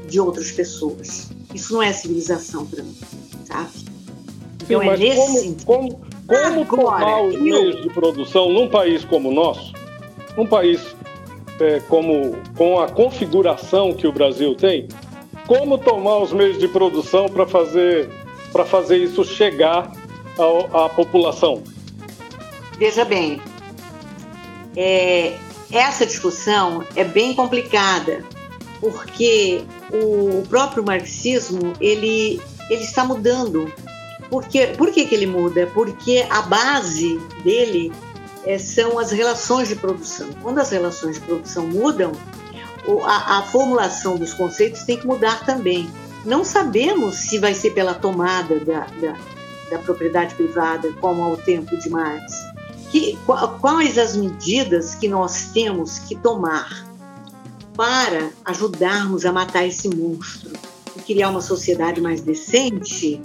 [0.08, 1.30] de outras pessoas.
[1.54, 2.96] Isso não é civilização para mim,
[3.44, 3.68] sabe?
[3.72, 3.84] Sim,
[4.62, 5.66] Então é mas nesse como, sentido.
[5.66, 5.90] como,
[6.66, 9.72] como Agora, tomar os eu- meios de produção num país como o nosso,
[10.36, 10.80] num país
[11.60, 14.88] é, como, com a configuração que o Brasil tem,
[15.46, 18.08] como tomar os meios de produção para fazer,
[18.52, 19.92] para fazer isso chegar
[20.38, 21.62] à população?
[22.78, 23.40] veja bem,
[24.76, 25.36] é,
[25.70, 28.24] essa discussão é bem complicada,
[28.80, 33.72] porque o próprio marxismo ele, ele está mudando.
[34.30, 35.70] Porque, por que, que ele muda?
[35.72, 37.92] Porque a base dele
[38.44, 40.28] é, são as relações de produção.
[40.42, 42.12] Quando as relações de produção mudam,
[43.04, 45.88] a, a formulação dos conceitos tem que mudar também.
[46.24, 49.16] Não sabemos se vai ser pela tomada da, da,
[49.70, 52.32] da propriedade privada, como ao tempo de Marx.
[52.90, 53.18] Que,
[53.60, 56.86] quais as medidas que nós temos que tomar
[57.76, 60.52] para ajudarmos a matar esse monstro
[60.96, 63.20] e criar uma sociedade mais decente?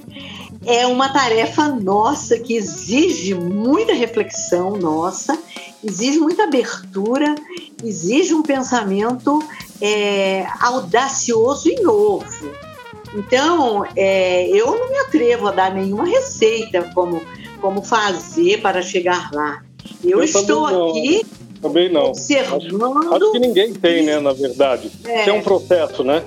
[0.65, 5.37] É uma tarefa nossa que exige muita reflexão nossa,
[5.83, 7.35] exige muita abertura,
[7.83, 9.39] exige um pensamento
[9.81, 12.68] é, audacioso e novo.
[13.13, 17.21] Então, é, eu não me atrevo a dar nenhuma receita como,
[17.59, 19.63] como fazer para chegar lá.
[20.03, 21.25] Eu, eu estou aqui
[21.61, 22.09] também não.
[22.09, 22.63] observando.
[22.63, 24.91] Acho, acho, que ninguém tem, né, na verdade.
[25.05, 25.21] É.
[25.21, 26.23] Isso é um processo, né?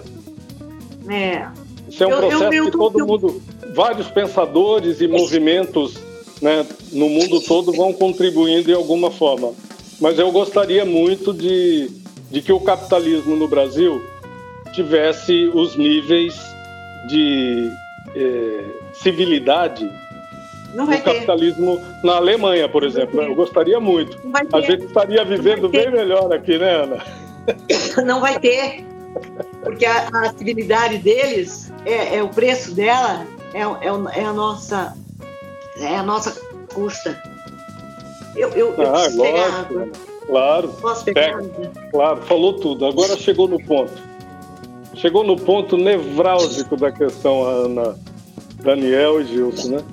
[1.09, 1.47] É.
[1.89, 3.43] Isso é um eu, processo eu, que todo mundo,
[3.75, 5.95] vários pensadores e movimentos
[6.41, 9.53] né, no mundo todo vão contribuindo de alguma forma.
[10.01, 11.89] Mas eu gostaria muito de,
[12.31, 14.03] de que o capitalismo no Brasil
[14.75, 16.35] tivesse os níveis
[17.09, 17.73] de
[18.15, 19.91] eh, civilidade
[20.75, 22.07] do capitalismo ter.
[22.07, 23.21] na Alemanha, por exemplo.
[23.21, 24.19] Eu gostaria muito.
[24.53, 27.05] A gente estaria vivendo bem melhor aqui, né, Ana?
[28.05, 28.85] Não vai ter.
[29.63, 34.97] Porque a, a civilidade deles, é, é, o preço dela, é, é, é, a nossa
[35.79, 36.41] é a nossa
[36.73, 37.21] custa.
[38.35, 40.69] Eu, eu, eu ah, lógico, Claro.
[40.81, 41.39] Posso pegar?
[41.91, 42.87] claro, falou tudo.
[42.87, 43.93] Agora chegou no ponto
[44.95, 47.97] chegou no ponto nevrálgico da questão, Ana,
[48.63, 49.85] Daniel e Gilson, né?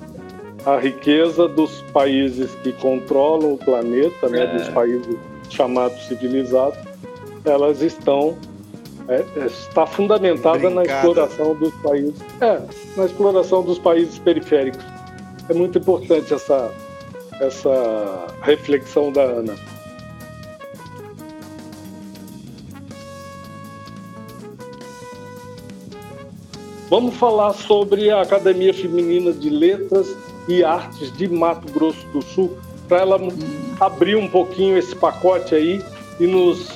[0.64, 4.46] A riqueza dos países que controlam o planeta, né?
[4.46, 4.70] Dos é.
[4.72, 5.16] países
[5.48, 6.78] chamados civilizados,
[7.44, 8.36] elas estão
[9.08, 10.74] é, é está fundamentada Brincada.
[10.74, 12.60] na exploração dos países, é,
[12.96, 14.84] na exploração dos países periféricos.
[15.48, 16.70] É muito importante essa
[17.40, 19.54] essa reflexão da Ana.
[26.90, 30.08] Vamos falar sobre a Academia Feminina de Letras
[30.48, 33.16] e Artes de Mato Grosso do Sul, para ela
[33.78, 35.80] abrir um pouquinho esse pacote aí
[36.18, 36.68] e nos,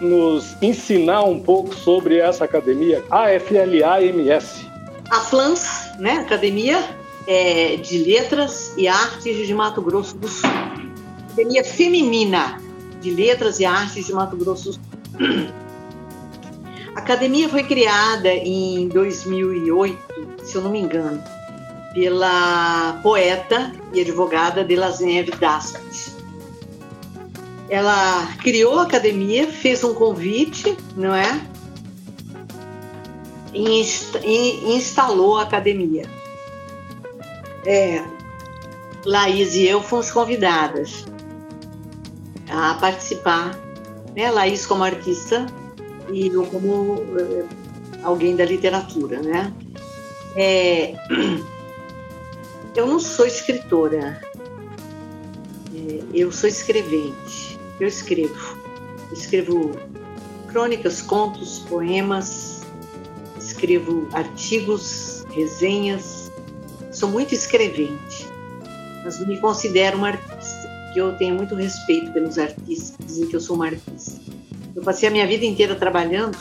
[0.00, 4.66] nos ensinar um pouco sobre essa academia, a FLAMS.
[5.10, 6.82] A FLANS, né, Academia
[7.26, 10.48] é, de Letras e Artes de Mato Grosso do Sul.
[11.26, 12.58] Academia Feminina
[13.02, 15.62] de Letras e Artes de Mato Grosso do Sul.
[16.94, 21.22] A academia foi criada em 2008, se eu não me engano,
[21.94, 26.16] pela poeta e advogada Delasneve Daspes.
[27.70, 31.40] Ela criou a academia, fez um convite, não é?
[33.54, 33.80] E
[34.74, 36.04] instalou a academia.
[37.64, 38.02] É,
[39.04, 41.06] Laís e eu fomos convidadas
[42.50, 43.58] a participar.
[44.14, 44.30] Né?
[44.30, 45.46] Laís como artista
[46.12, 47.48] e eu como uh,
[48.02, 49.52] alguém da literatura, né?
[50.36, 50.94] É,
[52.76, 54.20] eu não sou escritora,
[55.74, 57.58] é, eu sou escrevente.
[57.80, 58.56] Eu escrevo,
[59.12, 59.72] escrevo
[60.48, 62.62] crônicas, contos, poemas,
[63.38, 66.30] escrevo artigos, resenhas.
[66.92, 68.28] Sou muito escrevente,
[69.02, 73.40] mas me considero uma artista, que eu tenho muito respeito pelos artistas, dizem que eu
[73.40, 74.31] sou uma artista.
[74.74, 76.38] Eu passei a minha vida inteira trabalhando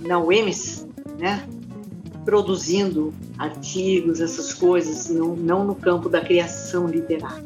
[0.00, 0.86] na UEMS,
[1.18, 1.46] né?
[2.24, 7.44] produzindo artigos, essas coisas, não, não no campo da criação literária.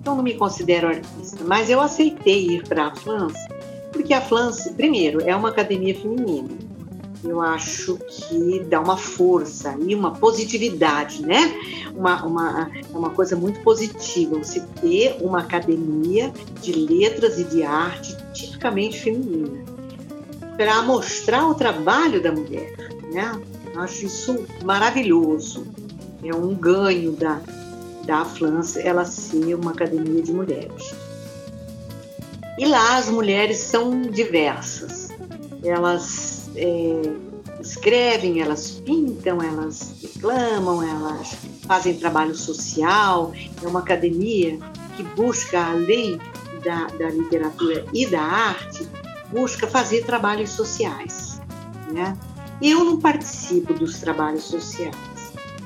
[0.00, 3.34] Então, não me considero artista, mas eu aceitei ir para a Flans,
[3.92, 6.50] porque a Flans, primeiro, é uma academia feminina.
[7.22, 11.54] Eu acho que dá uma força e uma positividade, né?
[11.96, 17.62] Uma, uma, é uma coisa muito positiva você ter uma academia de letras e de
[17.62, 19.64] arte tipicamente feminina,
[20.56, 22.74] para mostrar o trabalho da mulher.
[23.12, 23.40] Né?
[23.72, 25.66] Eu acho isso maravilhoso.
[26.22, 27.40] É um ganho da,
[28.04, 30.94] da França ela ser uma academia de mulheres.
[32.58, 35.08] E lá as mulheres são diversas.
[35.62, 37.02] Elas é,
[37.60, 43.32] escrevem, elas pintam, elas reclamam, elas fazem trabalho social.
[43.62, 44.58] É uma academia
[44.96, 46.20] que busca, além
[46.64, 48.88] da, da literatura e da arte
[49.30, 51.40] busca fazer trabalhos sociais.
[51.92, 52.16] Né?
[52.62, 54.96] Eu não participo dos trabalhos sociais,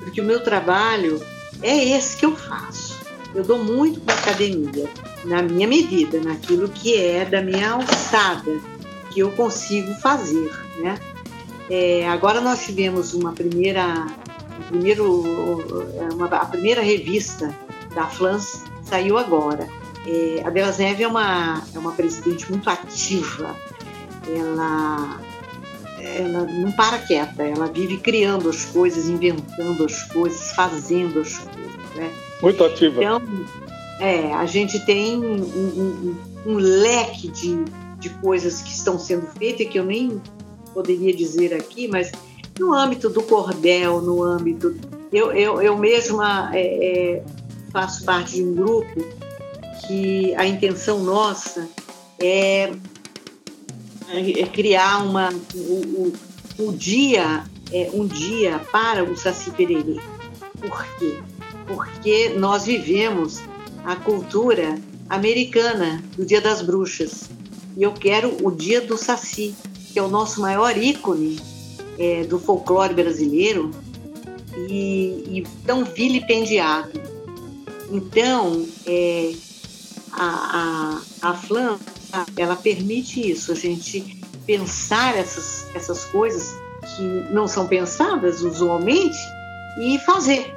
[0.00, 1.22] porque o meu trabalho
[1.62, 2.96] é esse que eu faço.
[3.34, 4.88] eu dou muito para academia,
[5.24, 8.60] na minha medida, naquilo que é da minha alçada,
[9.12, 10.98] que eu consigo fazer, né?
[11.70, 14.06] É, agora nós tivemos uma primeira,
[14.58, 15.22] um primeiro,
[16.14, 17.54] uma, a primeira revista
[17.94, 19.68] da Flans saiu agora.
[20.08, 23.54] É, a Neve é uma, é uma presidente muito ativa.
[24.26, 25.20] Ela,
[26.00, 31.94] ela não para quieta, ela vive criando as coisas, inventando as coisas, fazendo as coisas.
[31.94, 32.10] Né?
[32.40, 33.04] Muito ativa.
[33.04, 33.22] Então,
[34.00, 37.64] é, a gente tem um, um, um leque de,
[37.98, 40.22] de coisas que estão sendo feitas que eu nem
[40.72, 42.10] poderia dizer aqui, mas
[42.58, 44.74] no âmbito do cordel, no âmbito.
[45.12, 47.24] Eu, eu, eu mesma é, é,
[47.72, 49.27] faço parte de um grupo
[49.86, 51.68] que a intenção nossa
[52.20, 52.72] é,
[54.10, 56.12] é criar uma, o,
[56.58, 60.00] o, dia, é, um dia para o Saci Pererê.
[60.60, 61.18] Por quê?
[61.66, 63.40] Porque nós vivemos
[63.84, 67.30] a cultura americana do Dia das Bruxas.
[67.76, 69.54] E eu quero o Dia do Saci,
[69.92, 71.40] que é o nosso maior ícone
[71.98, 73.70] é, do folclore brasileiro
[74.68, 77.00] e, e, tão vilipendiado.
[77.90, 79.32] Então, é,
[80.18, 81.78] a, a, a Flam,
[82.36, 86.54] ela permite isso, a gente pensar essas, essas coisas
[86.96, 89.18] que não são pensadas usualmente
[89.80, 90.54] e fazer.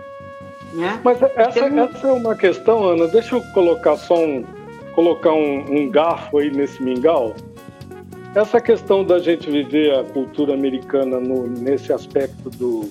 [0.73, 0.99] Né?
[1.03, 4.45] Mas essa, então, essa é uma questão, Ana, deixa eu colocar só um,
[4.95, 7.35] colocar um, um garfo aí nesse mingau.
[8.33, 12.89] Essa questão da gente viver a cultura americana no, nesse aspecto do,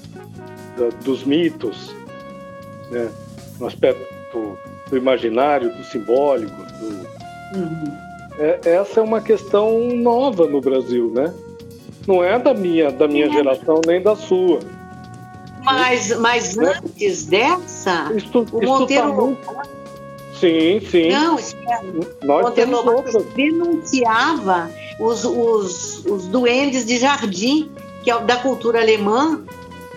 [0.76, 1.94] da, dos mitos,
[2.90, 3.10] né?
[3.58, 4.58] no aspecto
[4.90, 7.58] do imaginário, do simbólico, do...
[7.58, 7.96] Uhum.
[8.38, 11.32] É, essa é uma questão nova no Brasil, né?
[12.06, 13.30] Não é da minha, da minha é.
[13.30, 14.60] geração nem da sua.
[15.62, 16.74] Mas, mas né?
[16.82, 19.70] antes dessa, isso, o Monteiro tá muito...
[20.40, 21.10] Sim, sim.
[21.10, 21.82] Não, espera.
[22.24, 27.70] Nós Monteiro Lobato denunciava os, os, os duendes de jardim,
[28.02, 29.44] que é da cultura alemã,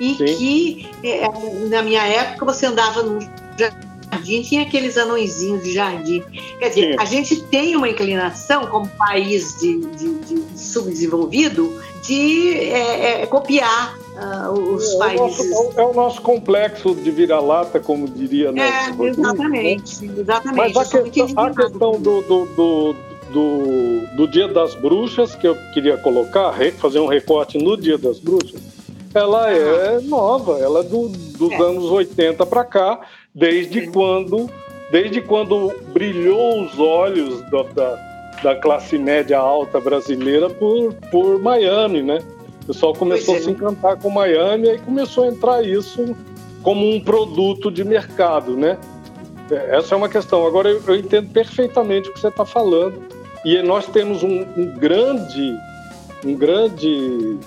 [0.02, 0.26] e sim.
[0.26, 1.30] que é,
[1.70, 3.20] na minha época você andava num
[3.58, 6.24] jardim, tinha aqueles anõezinhos de jardim.
[6.60, 6.96] Quer dizer, sim.
[7.00, 13.98] a gente tem uma inclinação, como país de, de, de subdesenvolvido, de é, é, copiar
[14.16, 15.40] uh, os é, países.
[15.40, 20.74] O nosso, é o nosso complexo de vira-lata, como diria nosso É, exatamente, exatamente.
[20.74, 22.96] Mas a questão, a questão do, do, do,
[23.32, 28.20] do, do Dia das Bruxas, que eu queria colocar, fazer um recorte no Dia das
[28.20, 28.62] Bruxas,
[29.14, 31.62] ela é nova, ela é do, dos é.
[31.62, 33.00] anos 80 para cá,
[33.34, 34.50] desde quando
[34.92, 42.04] desde quando brilhou os olhos da, da, da, classe média alta brasileira por, por Miami,
[42.04, 42.20] né?
[42.62, 46.16] O pessoal começou a se encantar com Miami e começou a entrar isso
[46.62, 48.78] como um produto de mercado, né?
[49.50, 50.46] É, essa é uma questão.
[50.46, 53.02] Agora, eu, eu entendo perfeitamente o que você está falando.
[53.44, 55.56] E nós temos um, um grande,
[56.24, 57.38] um grande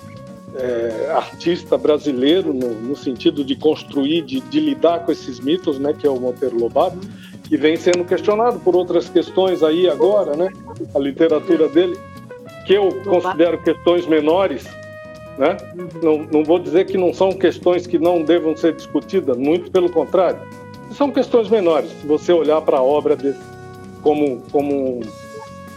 [0.59, 5.93] é, artista brasileiro no, no, sentido de construir, de, de, lidar com esses mitos, né,
[5.93, 6.97] que é o Monteiro Lobato,
[7.43, 10.49] que vem sendo questionado por outras questões aí agora, né,
[10.93, 11.97] a literatura dele,
[12.65, 14.65] que eu considero questões menores,
[15.37, 15.55] né?
[16.01, 19.89] Não, não vou dizer que não são questões que não devam ser discutidas, muito pelo
[19.89, 20.39] contrário,
[20.91, 21.89] são questões menores.
[22.01, 23.37] Se você olhar para a obra dele
[24.01, 25.01] como como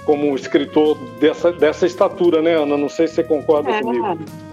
[0.05, 2.77] como escritor dessa, dessa estatura, né, Ana?
[2.77, 4.07] Não sei se você concorda é, comigo.
[4.07, 4.50] É,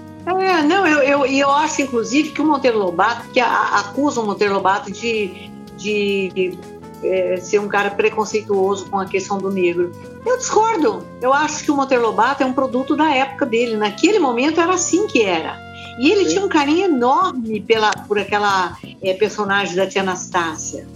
[0.63, 4.91] não, eu, eu, eu acho, inclusive, que o Monteiro Lobato, que acusa o Monteiro Lobato
[4.91, 6.57] de, de
[7.03, 9.91] é, ser um cara preconceituoso com a questão do negro.
[10.25, 11.03] Eu discordo.
[11.21, 13.77] Eu acho que o Monteiro Lobato é um produto da época dele.
[13.77, 15.57] Naquele momento era assim que era.
[15.99, 16.29] E ele Sim.
[16.31, 20.87] tinha um carinho enorme pela, por aquela é, personagem da tia Anastácia,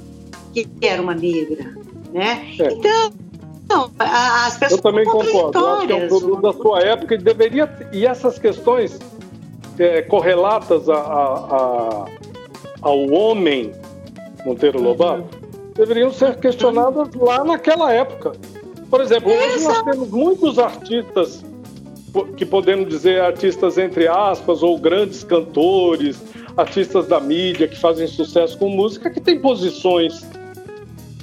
[0.53, 1.73] que era uma negra.
[2.13, 2.55] Né?
[2.59, 2.73] É.
[2.73, 3.13] Então,
[3.69, 5.57] não, as pessoas Eu também concordo.
[5.57, 7.89] Eu acho que é um produto da sua época e deveria.
[7.93, 8.99] E essas questões
[9.81, 12.05] é, correlatas a, a, a,
[12.81, 13.71] ao homem
[14.45, 14.85] Monteiro uhum.
[14.85, 15.41] Lobato
[15.75, 18.33] deveriam ser questionadas lá naquela época.
[18.89, 21.43] Por exemplo, hoje nós temos muitos artistas
[22.35, 26.21] que podemos dizer artistas entre aspas ou grandes cantores,
[26.57, 30.25] artistas da mídia que fazem sucesso com música que têm posições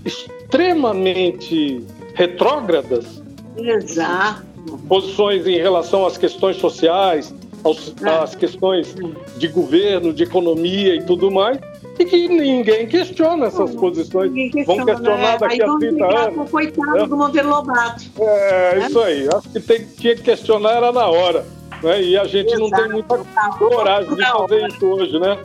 [0.04, 1.84] extremamente
[2.14, 3.22] retrógradas.
[3.56, 4.48] Exato.
[4.88, 7.34] Posições em relação às questões sociais,
[7.68, 8.08] aos, é.
[8.08, 8.94] às questões
[9.36, 11.58] de governo, de economia e tudo mais,
[11.98, 14.32] e que ninguém questiona essas posições.
[14.32, 15.38] Questiona, Vão questionar né?
[15.38, 16.50] daqui a 30 anos.
[16.50, 17.06] Coitado né?
[17.06, 18.04] do Monteiro Lobato.
[18.18, 18.86] É, né?
[18.86, 19.28] isso aí.
[19.28, 21.44] Acho que tem, tinha que questionar era na hora.
[21.82, 22.02] Né?
[22.02, 22.60] E a gente Exato.
[22.60, 23.18] não tem muita
[23.58, 25.38] coragem de fazer isso hoje, né?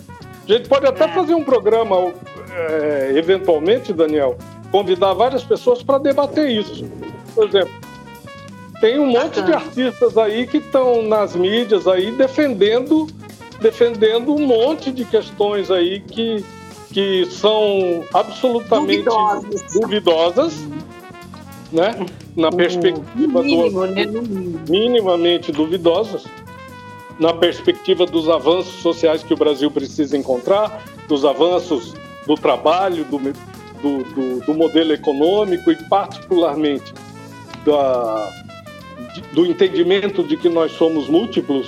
[0.48, 1.08] A gente pode até é.
[1.08, 2.14] fazer um programa
[2.52, 4.38] é, eventualmente, Daniel,
[4.72, 6.86] convidar várias pessoas para debater isso.
[7.34, 7.74] Por exemplo,
[8.84, 13.08] tem um monte de artistas aí que estão nas mídias aí defendendo
[13.62, 16.44] defendendo um monte de questões aí que,
[16.92, 20.68] que são absolutamente duvidosas, duvidosas
[21.72, 22.06] né?
[22.36, 24.06] Na perspectiva mínimo, do né?
[24.68, 26.26] minimamente duvidosas,
[27.18, 31.94] na perspectiva dos avanços sociais que o Brasil precisa encontrar, dos avanços
[32.28, 36.94] do trabalho, do, do, do, do modelo econômico e particularmente
[37.66, 38.43] da,
[39.34, 41.68] do entendimento de que nós somos múltiplos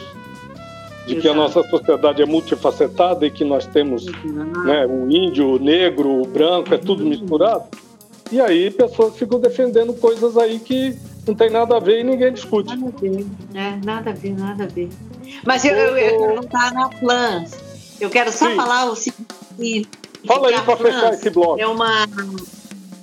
[1.06, 1.22] de Exato.
[1.22, 6.22] que a nossa sociedade é multifacetada e que nós temos né, o índio, o negro,
[6.22, 7.66] o branco, é tudo misturado.
[8.32, 12.34] E aí pessoas ficam defendendo coisas aí que não tem nada a ver e ninguém
[12.34, 12.76] discute.
[12.76, 14.89] Nada a ver, é, nada a ver, nada a ver.
[15.46, 17.56] Mas eu, eu, eu não tá na Flans.
[18.00, 18.56] Eu quero só Sim.
[18.56, 19.89] falar o seguinte.
[20.26, 21.62] Fala aí para fechar esse bloco.
[21.62, 22.08] É uma,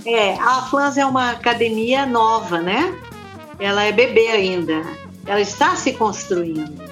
[0.05, 2.93] é, a Flans é uma academia nova, né?
[3.63, 4.83] Ela é bebê ainda.
[5.25, 6.83] Ela está se construindo.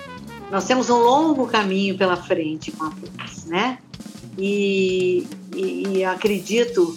[0.53, 3.79] Nós temos um longo caminho pela frente com a Plus, né?
[4.39, 6.97] E, e, e acredito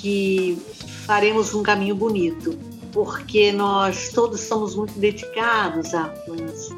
[0.00, 0.56] que
[1.04, 2.58] faremos um caminho bonito,
[2.92, 6.70] porque nós todos somos muito dedicados à Flans.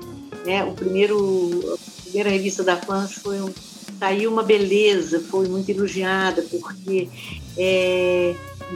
[0.45, 0.64] Né?
[0.64, 3.53] O primeiro, a primeira revista da Flans foi um,
[4.01, 7.09] saiu uma beleza, foi muito elogiada, porque
[7.57, 8.34] é,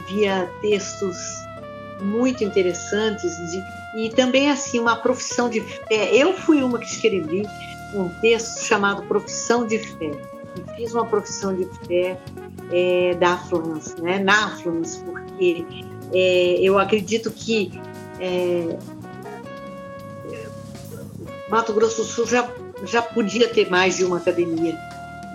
[0.09, 1.17] via textos
[2.01, 3.63] muito interessantes de
[3.97, 6.15] e também assim uma profissão de fé.
[6.15, 7.47] Eu fui uma que escrevi
[7.95, 10.11] um texto chamado Profissão de Fé.
[10.57, 12.19] E fiz uma profissão de fé
[12.71, 14.19] é, da Flans, né?
[14.19, 15.65] na Flans, porque
[16.13, 17.81] é, eu acredito que
[18.21, 18.77] é,
[21.49, 22.49] Mato Grosso do Sul já,
[22.85, 24.77] já podia ter mais de uma academia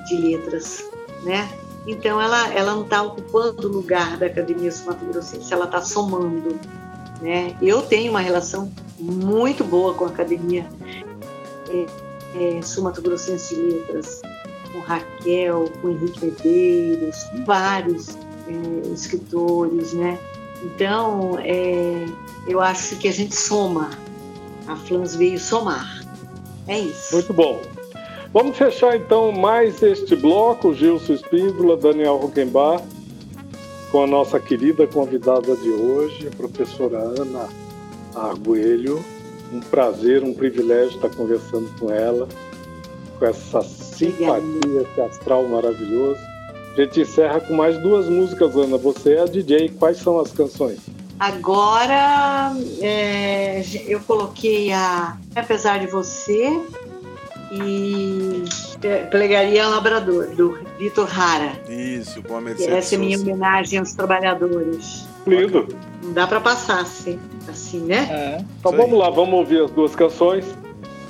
[0.07, 0.84] de letras,
[1.24, 1.49] né?
[1.88, 6.59] Então ela, ela não está ocupando o lugar da Academia Mato Grossense, ela está somando.
[7.21, 7.55] Né?
[7.61, 10.67] Eu tenho uma relação muito boa com a Academia
[11.69, 11.86] é,
[12.36, 14.21] é, Sul Mato Grossense Letras,
[14.71, 18.09] com Raquel, com Henrique Medeiros, com vários
[18.47, 20.19] é, escritores, né?
[20.63, 22.05] Então, é,
[22.47, 23.89] eu acho que a gente soma.
[24.67, 26.01] A Flans veio somar.
[26.67, 27.15] É isso.
[27.15, 27.61] Muito bom.
[28.34, 32.82] Vamos fechar então mais este bloco, Gilson Espíndola, Daniel Roquembar
[33.91, 37.49] com a nossa querida convidada de hoje, a professora Ana
[38.15, 39.03] Arguelho.
[39.51, 42.25] Um prazer, um privilégio estar conversando com ela,
[43.19, 46.21] com essa simpatia, esse astral maravilhoso.
[46.71, 48.77] A gente encerra com mais duas músicas, Ana.
[48.77, 50.79] Você é a DJ, quais são as canções?
[51.19, 56.49] Agora é, eu coloquei a Apesar de Você,
[57.52, 58.45] e
[59.10, 61.52] Plegaria Labrador, do Vitor Rara.
[61.68, 65.06] Isso, com a Mercedes Essa é minha homenagem aos trabalhadores.
[65.28, 65.68] Lindo.
[66.02, 68.08] Não dá para passar assim, assim né?
[68.10, 68.45] É.
[68.60, 70.45] Então vamos lá, vamos ouvir as duas canções.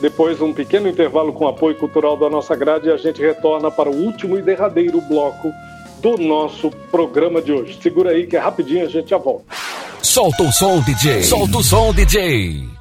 [0.01, 3.89] Depois um pequeno intervalo com apoio cultural da nossa grade e a gente retorna para
[3.89, 5.53] o último e derradeiro bloco
[6.01, 7.77] do nosso programa de hoje.
[7.81, 9.45] Segura aí que é rapidinho, a gente já volta.
[10.01, 11.21] Solta o som, DJ.
[11.21, 12.80] Solta o som, DJ.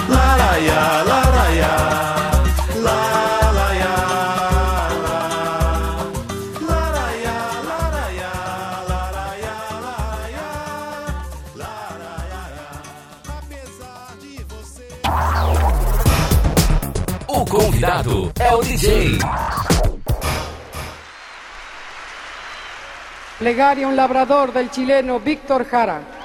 [23.39, 26.20] Plegaria un labrador del chileno Víctor Jara.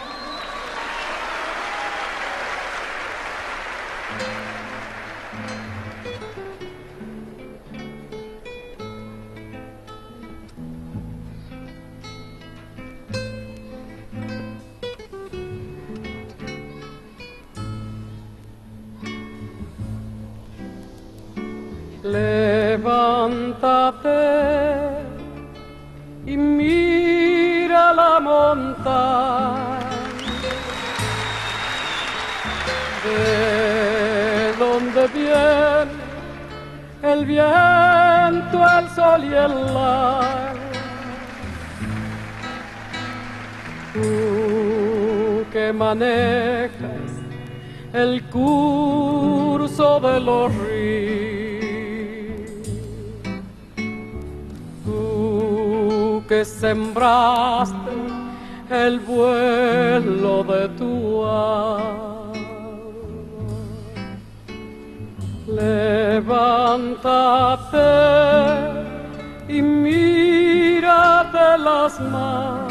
[22.12, 23.40] Levántate
[26.24, 29.80] y mira la montaña.
[33.02, 36.07] De donde viene
[37.02, 40.54] el viento, el sol y el agua.
[43.92, 47.11] Tú que manejas
[47.92, 51.55] el curso de los ríos.
[56.29, 57.74] Que sembraste
[58.70, 62.33] el vuelo de tu alma.
[65.47, 66.66] Levántate
[69.49, 72.66] y mírate las manos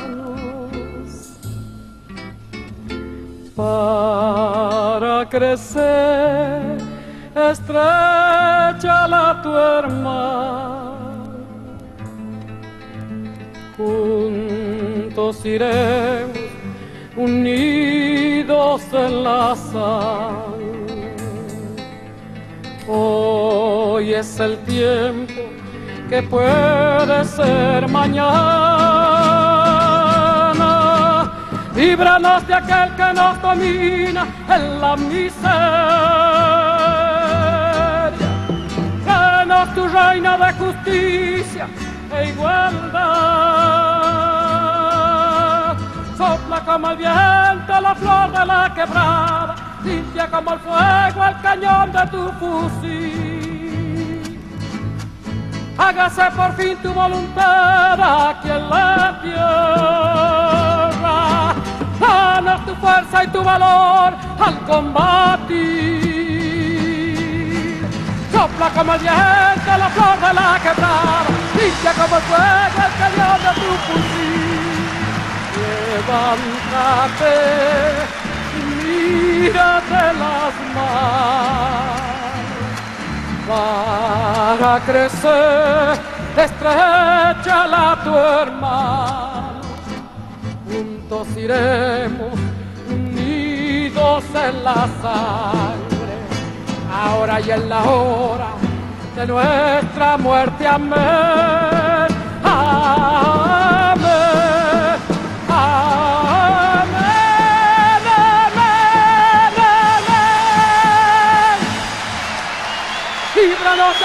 [3.55, 6.77] para crecer,
[7.33, 9.07] estrecha
[9.41, 10.74] tu hermana.
[13.77, 16.39] Juntos iremos
[17.17, 21.15] unidos en la sangre.
[22.87, 25.41] Hoy es el tiempo
[26.09, 28.23] que puede ser mañana.
[31.75, 35.35] Líbranos de aquel que nos domina en la miseria.
[39.05, 41.67] Danos tu reina de justicia
[42.17, 42.95] e igualdad.
[46.17, 51.91] Sopla como el viento la flor de la quebrada, limpia como el fuego el cañón
[51.91, 53.45] de tu fusil.
[55.77, 57.99] Hágase por fin tu voluntad
[58.29, 59.43] aquí en la tierra.
[61.99, 65.95] Danos tu fuerza y tu valor al combatir.
[68.31, 71.23] Sopla como el viento la flor de la quebrada,
[71.85, 74.85] limpia como fuego el cañón de tu fusil.
[76.07, 77.35] Levántate
[78.83, 81.05] mírate las manos
[83.47, 85.99] para crecer,
[86.37, 89.61] estrecha la tu hermano.
[90.65, 92.33] Juntos iremos
[92.89, 96.15] unidos en la sangre,
[96.91, 98.74] ahora y en la hora
[99.15, 100.67] de nuestra muerte.
[100.67, 100.97] Amén.
[102.43, 104.05] Amén.
[105.49, 106.89] Amén.
[110.69, 111.59] Amén.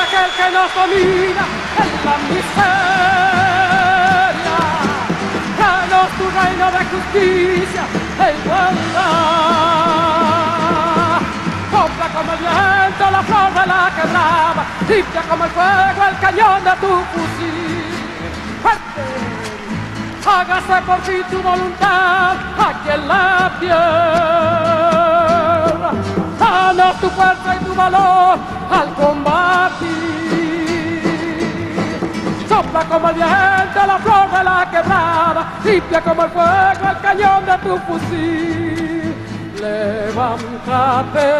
[0.00, 1.44] Aquel que nos domina
[1.82, 2.68] en la miseria.
[5.58, 7.84] Danos tu reino de justicia
[8.18, 10.09] e igualdad.
[11.80, 16.62] Sopla como el viento la flor de la quebrada, limpia como el fuego el cañón
[16.62, 17.86] de tu fusil.
[18.60, 19.02] ¡Fuerte!
[20.26, 23.80] Hágase por ti tu voluntad aquí en la tierra.
[26.38, 28.38] Danos tu fuerza y tu valor
[28.70, 29.88] al combatir.
[32.46, 37.46] Sopla como el viento la flor de la quebrada, limpia como el fuego el cañón
[37.46, 38.79] de tu fusil.
[39.60, 41.30] Levántate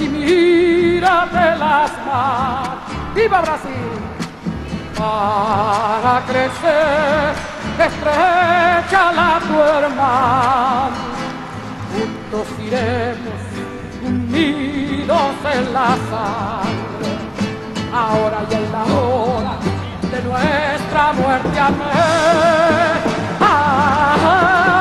[0.00, 2.78] y mírate las manos.
[3.14, 3.70] ¡Viva Brasil!
[4.98, 7.34] Para crecer,
[7.78, 11.04] estrechala tu hermano.
[11.92, 13.42] Juntos iremos
[14.04, 17.12] unidos en la sangre.
[17.92, 19.54] Ahora y en la hora
[20.10, 21.60] de nuestra muerte.
[21.60, 22.98] Amén.
[23.40, 24.73] Amén.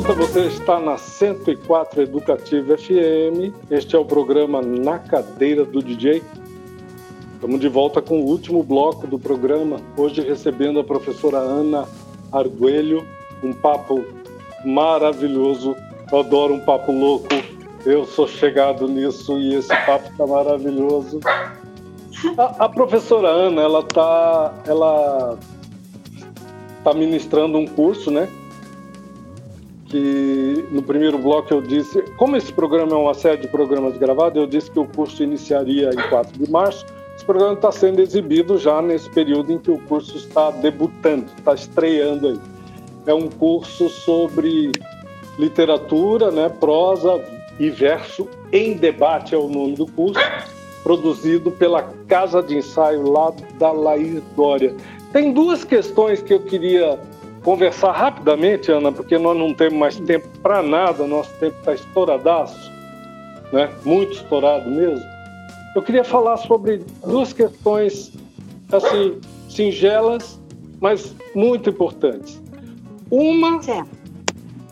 [0.00, 3.52] Volta, você está na 104 Educativa FM.
[3.68, 6.22] Este é o programa Na Cadeira do DJ.
[7.34, 11.88] Estamos de volta com o último bloco do programa, hoje recebendo a professora Ana
[12.30, 13.04] Arguelho,
[13.42, 14.04] um papo
[14.64, 15.74] maravilhoso.
[16.12, 17.34] Eu adoro um papo louco.
[17.84, 21.18] Eu sou chegado nisso e esse papo está maravilhoso.
[22.36, 25.36] A, a professora Ana, ela está ela
[26.84, 28.28] tá ministrando um curso, né?
[29.88, 34.36] Que no primeiro bloco eu disse, como esse programa é uma série de programas gravados,
[34.36, 36.84] eu disse que o curso iniciaria em 4 de março.
[37.16, 41.54] Esse programa está sendo exibido já nesse período em que o curso está debutando, está
[41.54, 42.40] estreando aí.
[43.06, 44.70] É um curso sobre
[45.38, 47.24] literatura, né, prosa
[47.58, 50.20] e verso em debate é o nome do curso,
[50.82, 54.74] produzido pela Casa de Ensaio lá da Laís Dória.
[55.12, 56.98] Tem duas questões que eu queria
[57.42, 62.70] conversar rapidamente, Ana, porque nós não temos mais tempo para nada, nosso tempo está estouradaço,
[63.52, 63.70] né?
[63.84, 65.04] muito estourado mesmo.
[65.74, 68.12] Eu queria falar sobre duas questões
[68.72, 70.40] assim singelas,
[70.80, 72.40] mas muito importantes.
[73.10, 73.60] Uma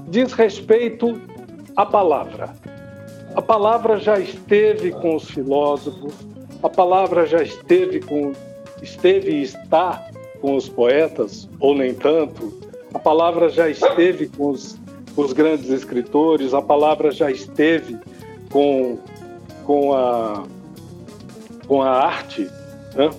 [0.09, 1.21] diz respeito
[1.77, 2.55] à palavra.
[3.35, 6.15] A palavra já esteve com os filósofos,
[6.63, 8.33] a palavra já esteve com
[8.83, 10.07] esteve e está
[10.47, 12.55] com os poetas, ou nem tanto.
[12.95, 14.79] A palavra já esteve com os,
[15.13, 17.99] com os grandes escritores, a palavra já esteve
[18.53, 18.97] com,
[19.65, 20.45] com, a,
[21.67, 22.49] com a arte.
[22.95, 23.11] Né?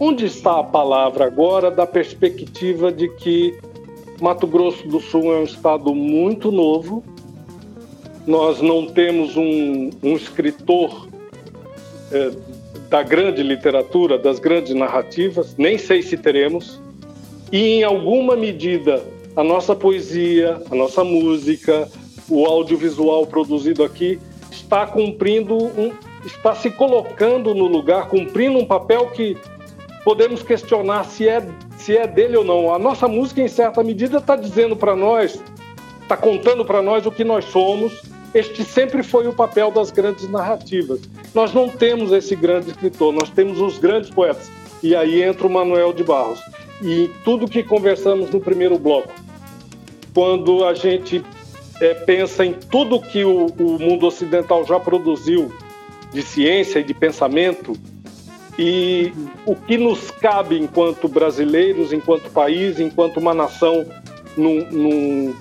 [0.00, 3.56] Onde está a palavra agora, da perspectiva de que
[4.20, 7.04] Mato Grosso do Sul é um estado muito novo,
[8.26, 11.06] nós não temos um, um escritor
[12.10, 12.32] é,
[12.88, 16.80] da grande literatura, das grandes narrativas, nem sei se teremos,
[17.52, 19.02] e em alguma medida
[19.36, 21.88] a nossa poesia, a nossa música,
[22.28, 24.18] o audiovisual produzido aqui
[24.50, 25.92] está cumprindo um,
[26.26, 29.36] está se colocando no lugar, cumprindo um papel que
[30.04, 32.74] podemos questionar se é se é dele ou não.
[32.74, 35.42] A nossa música em certa medida está dizendo para nós,
[36.02, 38.07] está contando para nós o que nós somos.
[38.34, 41.00] Este sempre foi o papel das grandes narrativas.
[41.34, 44.50] Nós não temos esse grande escritor, nós temos os grandes poetas.
[44.82, 46.40] E aí entra o Manuel de Barros
[46.82, 49.12] e tudo que conversamos no primeiro bloco.
[50.14, 51.24] Quando a gente
[51.80, 55.52] é, pensa em tudo que o, o, mundo ocidental já produziu
[56.12, 57.74] de ciência e de pensamento
[58.58, 59.12] e
[59.46, 63.86] o que nos cabe enquanto brasileiros, enquanto país, enquanto uma nação
[64.36, 65.34] num, num,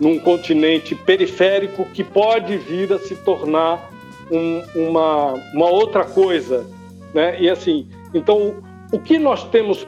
[0.00, 3.90] num continente periférico que pode vir a se tornar
[4.30, 6.66] um, uma, uma outra coisa,
[7.14, 7.40] né?
[7.40, 8.56] E assim, então
[8.92, 9.86] o que nós temos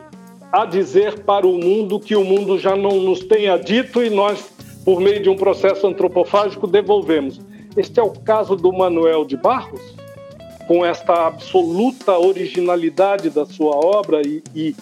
[0.53, 4.55] a dizer para o mundo que o mundo já não nos tenha dito e nós
[4.85, 7.41] por meio de um processo antropofágico, devolvemos.
[7.77, 9.81] Este é o caso do Manuel de Barros,
[10.69, 14.77] com esta absoluta originalidade da sua obra e, e,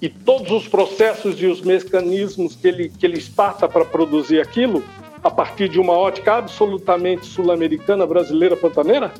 [0.00, 4.82] e todos os processos e os mecanismos que ele, que ele esparta para produzir aquilo,
[5.22, 9.12] a partir de uma ótica absolutamente sul-americana, brasileira, pantaneira?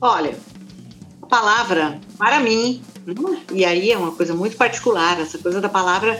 [0.00, 0.34] Olha,
[1.22, 2.82] a palavra, para mim,
[3.52, 6.18] e aí é uma coisa muito particular, essa coisa da palavra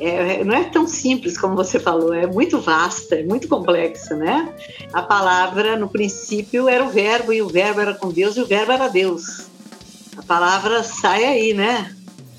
[0.00, 4.52] é, não é tão simples como você falou, é muito vasta, é muito complexa, né?
[4.92, 8.46] A palavra, no princípio, era o verbo, e o verbo era com Deus, e o
[8.46, 9.46] verbo era Deus.
[10.16, 11.94] A palavra sai aí, né?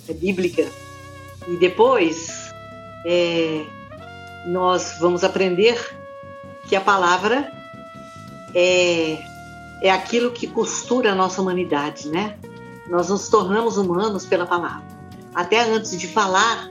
[0.08, 0.70] É bíblica.
[1.48, 2.52] E depois,
[3.06, 3.66] é,
[4.48, 5.78] nós vamos aprender
[6.68, 7.52] que a palavra
[8.54, 9.18] é,
[9.82, 12.38] é aquilo que costura a nossa humanidade, né?
[12.90, 14.86] Nós nos tornamos humanos pela palavra.
[15.34, 16.70] Até antes de falar,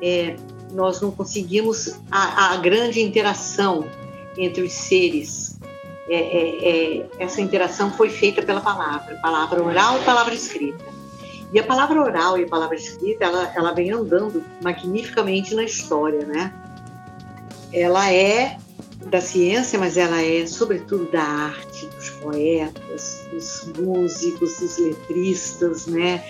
[0.00, 0.36] é,
[0.72, 3.86] nós não conseguimos a, a, grande interação
[4.36, 5.58] entre os seres.
[6.08, 6.68] É, é,
[7.00, 10.84] é, essa interação foi feita pela palavra, palavra oral e palavra escrita.
[11.52, 16.24] E a palavra oral e a palavra escrita, ela, ela vem andando magnificamente na história,
[16.24, 16.52] né?
[17.72, 18.56] Ela é
[19.06, 26.24] da ciência, mas ela é sobretudo da arte, dos poetas, dos músicos, dos letristas, né?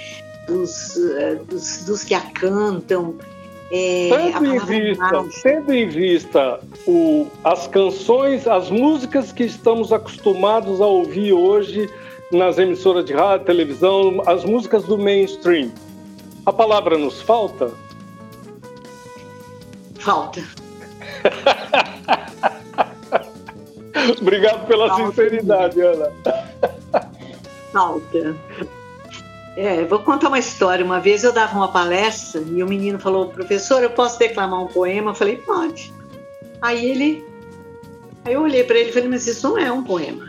[0.48, 3.16] Dos, uh, dos, dos que a cantam,
[3.74, 10.78] é, tendo, em vista, tendo em vista o, as canções, as músicas que estamos acostumados
[10.80, 11.88] a ouvir hoje
[12.32, 15.70] nas emissoras de rádio, televisão, as músicas do mainstream,
[16.46, 17.70] a palavra nos falta?
[20.00, 20.42] Falta.
[24.20, 25.06] Obrigado pela falta.
[25.06, 26.12] sinceridade, Ana.
[27.72, 28.36] Falta.
[29.56, 30.84] É, vou contar uma história.
[30.84, 34.66] Uma vez eu dava uma palestra e o menino falou, professor, eu posso declamar um
[34.66, 35.10] poema?
[35.10, 35.92] Eu falei, pode.
[36.60, 37.24] Aí ele,
[38.24, 40.28] aí eu olhei para ele e falei, mas isso não é um poema.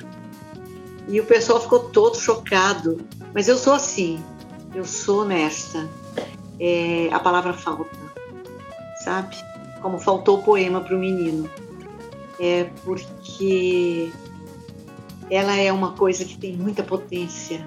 [1.08, 3.02] E o pessoal ficou todo chocado.
[3.34, 4.24] Mas eu sou assim,
[4.74, 5.90] eu sou honesta.
[6.60, 7.90] É, a palavra falta,
[9.04, 9.36] sabe?
[9.82, 11.50] Como faltou o poema para o menino.
[12.40, 14.12] É porque
[15.30, 17.66] ela é uma coisa que tem muita potência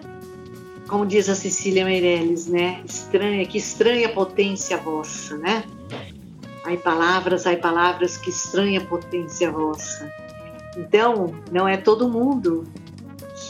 [0.88, 2.80] como diz a Cecília Meirelles, né?
[2.84, 5.64] Estranha, que estranha potência vossa, né?
[6.64, 10.12] Há palavras, há palavras que estranha potência vossa.
[10.76, 12.64] Então, não é todo mundo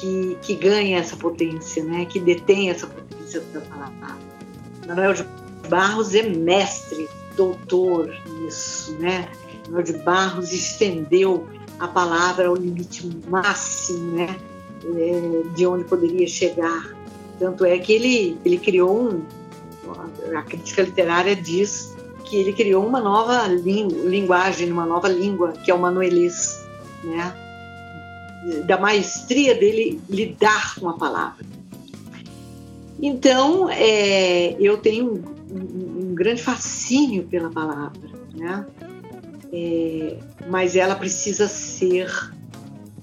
[0.00, 2.04] que, que ganha essa potência, né?
[2.04, 4.18] Que detém essa potência da palavra.
[4.86, 5.26] Manuel de
[5.68, 9.28] Barros é mestre, doutor nisso, né?
[9.66, 11.46] Manuel de Barros estendeu
[11.78, 14.36] a palavra ao limite máximo, né?
[14.84, 16.96] É, de onde poderia chegar
[17.38, 19.22] tanto é que ele, ele criou um.
[20.36, 21.94] A crítica literária diz
[22.24, 26.66] que ele criou uma nova linguagem, uma nova língua, que é o manuelês,
[27.04, 27.45] né?
[28.66, 31.44] Da maestria dele lidar com a palavra.
[33.00, 38.66] Então, é, eu tenho um, um, grande fascínio pela palavra, né?
[39.52, 40.18] É,
[40.48, 42.10] mas ela precisa ser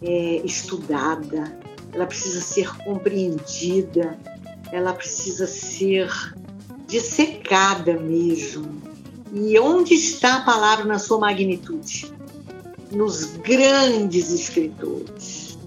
[0.01, 1.57] é, estudada,
[1.93, 4.17] ela precisa ser compreendida,
[4.71, 6.09] ela precisa ser
[6.87, 8.81] dissecada mesmo.
[9.31, 12.11] E onde está a palavra na sua magnitude?
[12.93, 15.57] Nos grandes escritores.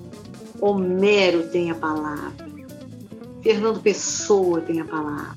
[0.61, 2.33] Homero tem a palavra,
[3.43, 5.37] Fernando Pessoa tem a palavra,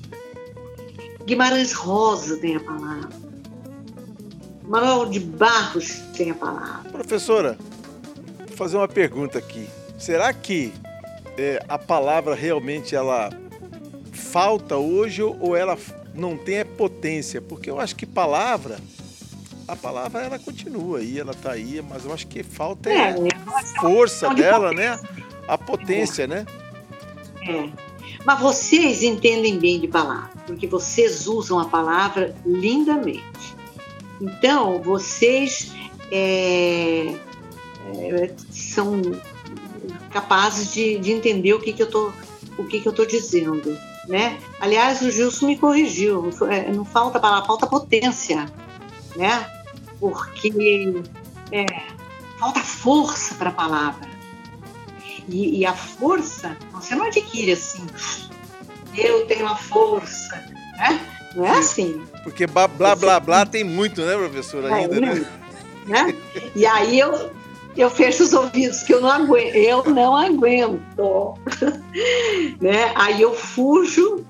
[1.26, 3.10] Guimarães Rosa tem a palavra,
[4.64, 6.90] Manuel de Barros tem a palavra.
[6.90, 7.58] Professora,
[8.48, 9.68] vou fazer uma pergunta aqui.
[9.98, 10.72] Será que
[11.36, 13.30] é, a palavra realmente ela
[14.12, 15.76] falta hoje ou ela
[16.14, 17.42] não tem a potência?
[17.42, 18.78] Porque eu acho que palavra,
[19.70, 23.28] a palavra ela continua aí, ela está aí, mas eu acho que falta é, é
[23.54, 24.98] a força dela, né?
[25.46, 26.44] A potência, né?
[27.42, 27.70] É.
[28.24, 33.56] Mas vocês entendem bem de palavra, porque vocês usam a palavra lindamente.
[34.20, 35.72] Então, vocês
[36.10, 37.14] é,
[37.96, 39.00] é, são
[40.10, 42.12] capazes de, de entender o que, que eu tô
[42.58, 44.38] o que, que eu tô dizendo, né?
[44.60, 48.44] Aliás, o Gilson me corrigiu, é, não falta palavra, falta potência,
[49.16, 49.59] né?
[50.00, 51.02] Porque
[51.52, 51.66] é,
[52.38, 54.08] falta força para a palavra.
[55.28, 57.86] E, e, a força você não adquire assim.
[58.96, 60.34] Eu tenho a força,
[60.78, 61.00] né?
[61.36, 62.02] Não é assim.
[62.24, 64.74] Porque blá blá blá, blá tem muito, né, professora?
[64.74, 65.26] Ainda, é, né?
[65.86, 66.16] né?
[66.56, 67.30] E aí eu
[67.76, 71.34] eu fecho os ouvidos, que eu não aguento, eu não aguento.
[72.60, 72.92] né?
[72.94, 74.24] Aí eu fujo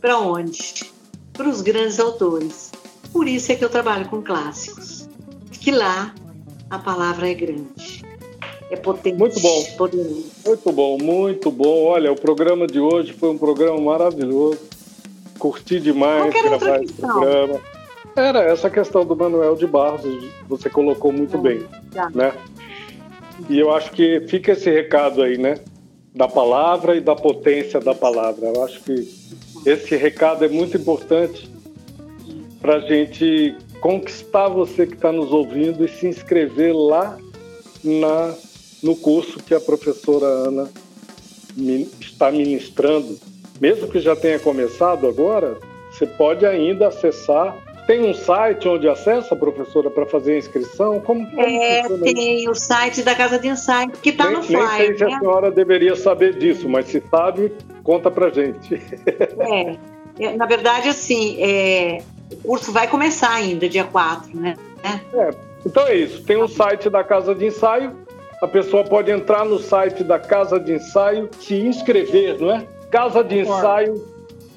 [0.00, 0.92] para onde?
[1.32, 2.70] Para os grandes autores.
[3.12, 5.03] Por isso é que eu trabalho com clássicos.
[5.64, 6.14] Que lá
[6.68, 8.04] a palavra é grande.
[8.70, 9.16] É potente.
[9.16, 9.64] Muito bom.
[9.78, 10.26] Poderoso.
[10.46, 11.84] Muito bom, muito bom.
[11.84, 14.58] Olha, o programa de hoje foi um programa maravilhoso.
[15.38, 17.60] Curti demais gravar esse programa.
[18.14, 20.02] Era essa questão do Manuel de Barros,
[20.48, 22.10] você colocou muito bem, Tá.
[22.14, 22.32] né?
[23.48, 25.58] E eu acho que fica esse recado aí, né?
[26.14, 28.46] Da palavra e da potência da palavra.
[28.54, 28.94] Eu acho que
[29.66, 31.50] esse recado é muito importante
[32.60, 37.18] para a gente conquistar você que está nos ouvindo e se inscrever lá
[37.84, 38.34] na,
[38.82, 40.70] no curso que a professora Ana
[42.00, 43.18] está ministrando.
[43.60, 45.58] Mesmo que já tenha começado agora,
[45.90, 47.54] você pode ainda acessar.
[47.86, 50.98] Tem um site onde acessa, professora, para fazer a inscrição?
[51.00, 52.14] Como, como É, funciona isso?
[52.16, 55.08] tem o site da Casa de Ensaio, que está no nem sei flyer, se a
[55.08, 55.18] né?
[55.18, 58.80] senhora deveria saber disso, mas se sabe, conta pra gente.
[59.40, 59.76] É.
[60.16, 61.98] É, Na verdade, assim, é,
[62.32, 64.56] o curso vai começar ainda, dia 4, né?
[65.64, 66.22] Então é isso.
[66.24, 67.96] Tem um site da Casa de Ensaio.
[68.42, 72.66] A pessoa pode entrar no site da Casa de Ensaio, se inscrever, não é?
[72.90, 74.04] Casa de Ensaio,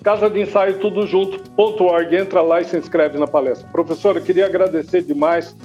[0.04, 2.16] Casa de Ensaio tudo junto, ponto .org.
[2.16, 3.68] Entra lá e se inscreve na palestra.
[3.72, 5.56] Professora, eu queria agradecer demais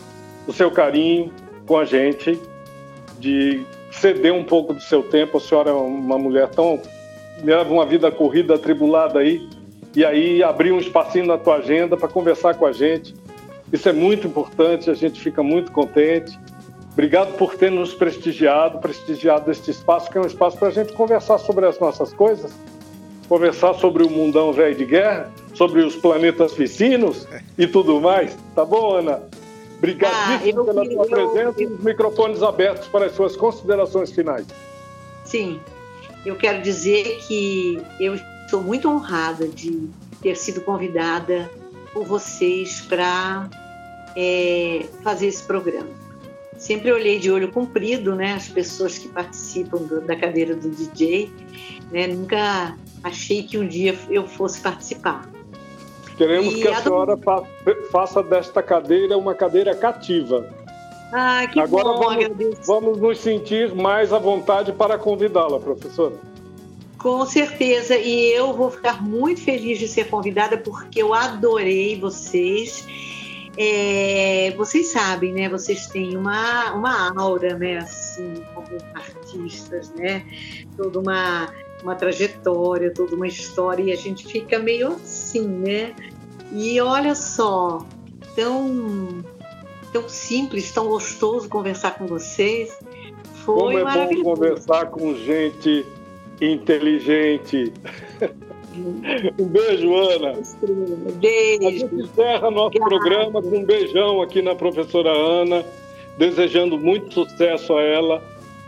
[0.47, 1.33] o seu carinho
[1.67, 2.41] com a gente,
[3.19, 5.39] de ceder um pouco do seu tempo.
[5.39, 6.81] A senhora é uma mulher tão.
[7.43, 9.49] leva uma vida corrida, atribulada aí,
[9.95, 13.15] e aí abrir um espacinho na tua agenda para conversar com a gente.
[13.73, 16.39] Isso é muito importante, a gente fica muito contente.
[16.93, 20.93] Obrigado por ter nos prestigiado, prestigiado este espaço, que é um espaço para a gente
[20.93, 22.53] conversar sobre as nossas coisas,
[23.29, 27.27] conversar sobre o mundão velho de guerra, sobre os planetas vecinos
[27.57, 28.37] e tudo mais.
[28.55, 29.23] Tá bom, Ana?
[29.79, 34.47] Obrigadíssimo Ah, pela sua presença e os microfones abertos para as suas considerações finais.
[35.25, 35.61] Sim,
[36.25, 38.17] eu quero dizer que eu
[38.53, 39.89] estou muito honrada de
[40.21, 41.51] ter sido convidada
[41.91, 43.49] por vocês para
[45.03, 45.89] fazer esse programa.
[46.59, 51.33] Sempre olhei de olho comprido, né, as pessoas que participam do- da cadeira do DJ,
[51.91, 55.27] né, nunca achei que um dia eu fosse participar.
[56.19, 57.43] Queremos E que a a do- senhora fa-
[57.91, 60.47] faça desta cadeira uma cadeira cativa.
[61.11, 62.61] Ah, que Agora bom, vamos, agradeço.
[62.67, 66.15] vamos nos sentir mais à vontade para convidá-la, professora.
[67.03, 72.87] Com certeza, e eu vou ficar muito feliz de ser convidada porque eu adorei vocês.
[73.59, 75.49] É, vocês sabem, né?
[75.49, 77.79] Vocês têm uma, uma aura, né?
[77.79, 80.25] Assim, como artistas, né?
[80.77, 85.97] Toda uma, uma trajetória, toda uma história, e a gente fica meio assim, né?
[86.53, 87.85] E olha só,
[88.37, 89.25] tão,
[89.93, 92.79] tão simples, tão gostoso conversar com vocês.
[93.45, 95.85] Foi Como é bom conversar com gente
[96.41, 97.73] inteligente.
[99.39, 100.31] um beijo, Ana.
[100.31, 101.71] A Beijo.
[101.71, 102.89] gente encerra nosso Obrigada.
[102.89, 105.65] programa com um beijão aqui na professora Ana,
[106.19, 108.23] desejando muito sucesso a ela,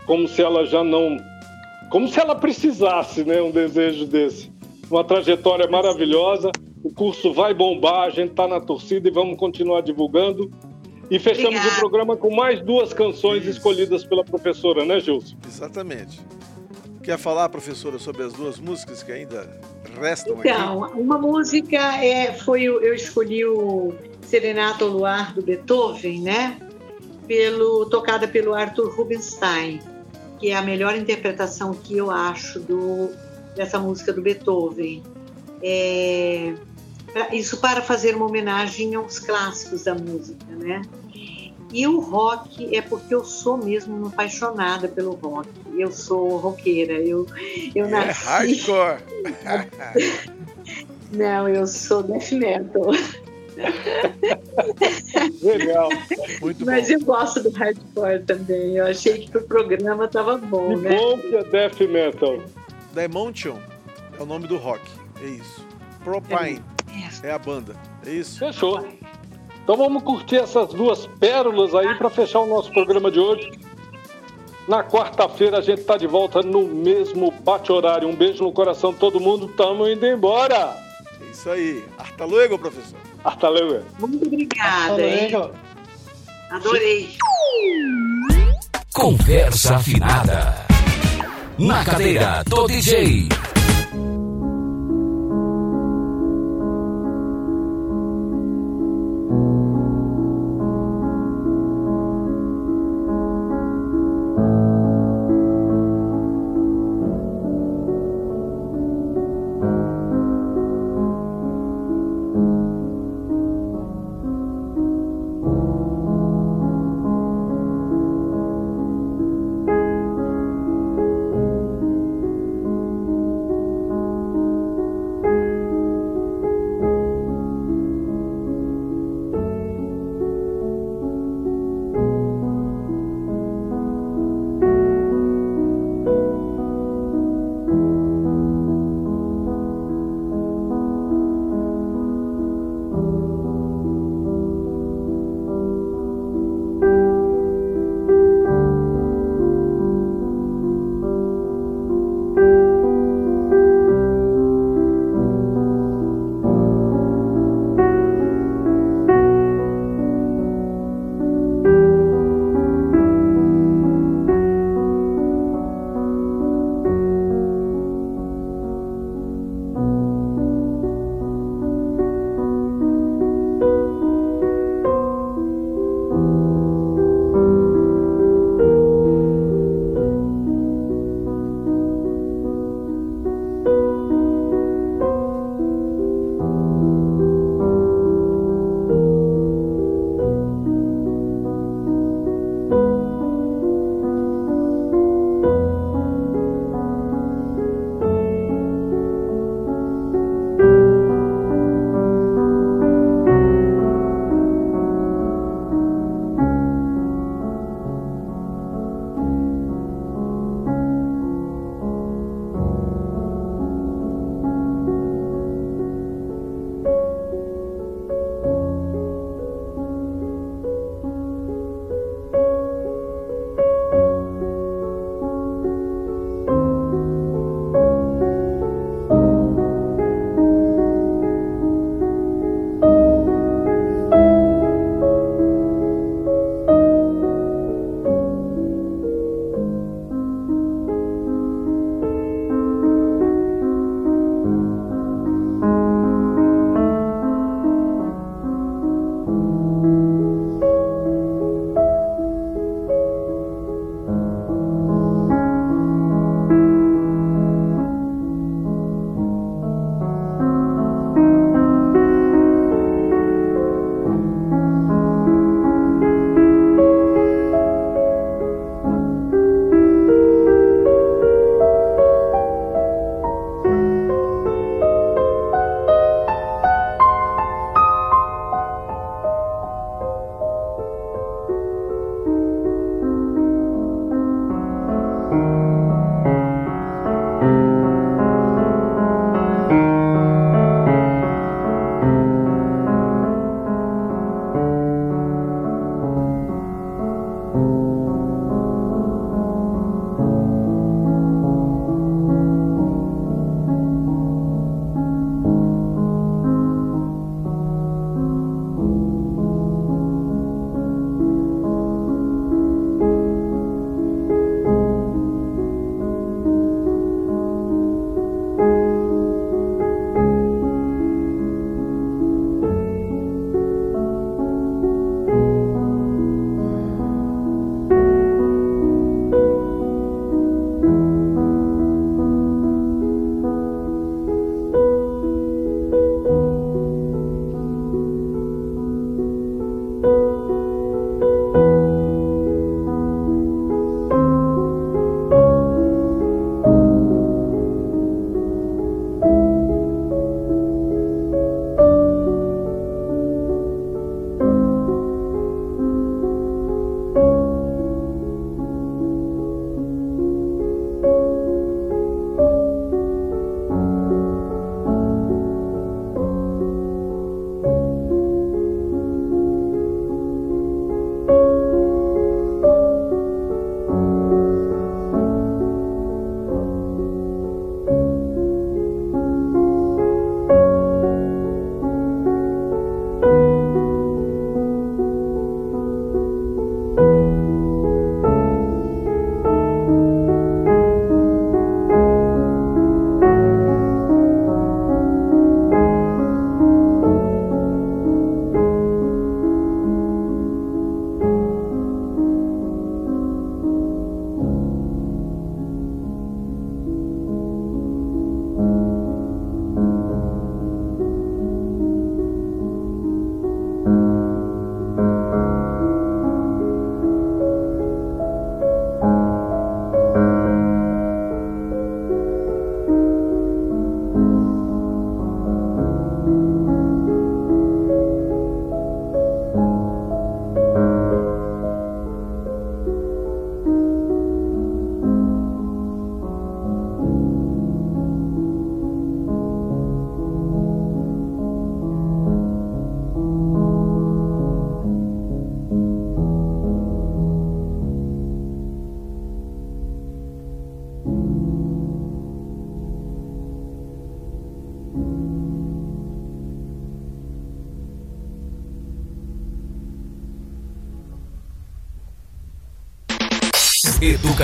[0.05, 1.17] como se ela já não.
[1.89, 3.41] Como se ela precisasse, né?
[3.41, 4.51] Um desejo desse.
[4.89, 6.51] Uma trajetória maravilhosa.
[6.83, 10.51] O curso vai bombar, a gente está na torcida e vamos continuar divulgando.
[11.09, 11.75] E fechamos Obrigada.
[11.77, 13.51] o programa com mais duas canções Isso.
[13.57, 15.35] escolhidas pela professora, né, Gilson?
[15.47, 16.19] Exatamente.
[17.05, 19.47] Quer falar, professora, sobre as duas músicas que ainda
[20.01, 20.49] restam aqui?
[20.49, 23.93] Então, uma música é, foi eu escolhi o
[24.23, 26.59] Serenata ao Luar do Beethoven, né?
[27.27, 29.79] Pelo, tocada pelo Arthur Rubinstein,
[30.39, 33.11] que é a melhor interpretação que eu acho do,
[33.55, 35.03] dessa música do Beethoven.
[35.61, 36.55] É,
[37.31, 40.81] isso para fazer uma homenagem aos clássicos da música, né?
[41.75, 45.49] E o rock é porque eu sou mesmo uma apaixonada pelo rock.
[45.77, 46.93] Eu sou roqueira.
[46.93, 47.27] Eu,
[47.75, 48.23] eu É nasci.
[48.25, 49.03] hardcore.
[51.11, 52.91] Não, eu sou death metal.
[55.41, 55.89] Legal.
[56.41, 56.93] Muito Mas bom.
[56.93, 58.77] eu gosto do hardcore também.
[58.77, 60.95] Eu achei que pro programa tava bom, Que né?
[60.97, 62.41] bom que é death metal.
[62.93, 63.57] Dimension
[64.17, 64.81] é o nome do rock.
[65.21, 65.65] É isso.
[66.05, 66.61] Propine
[67.21, 67.75] é a banda.
[68.05, 68.39] É isso.
[68.39, 68.87] Fechou.
[69.65, 73.51] Então vamos curtir essas duas pérolas aí para fechar o nosso programa de hoje.
[74.67, 78.07] Na quarta-feira a gente tá de volta no mesmo bate-horário.
[78.07, 79.47] Um beijo no coração de todo mundo.
[79.47, 80.77] Tamo indo embora.
[81.19, 81.83] É isso aí.
[81.97, 82.99] Hasta luego, professor.
[83.23, 83.83] Hasta luego.
[83.97, 85.31] Muito obrigada, hein?
[86.51, 87.17] Adorei.
[88.93, 90.63] Conversa afinada.
[91.57, 93.29] Na cadeira do DJ.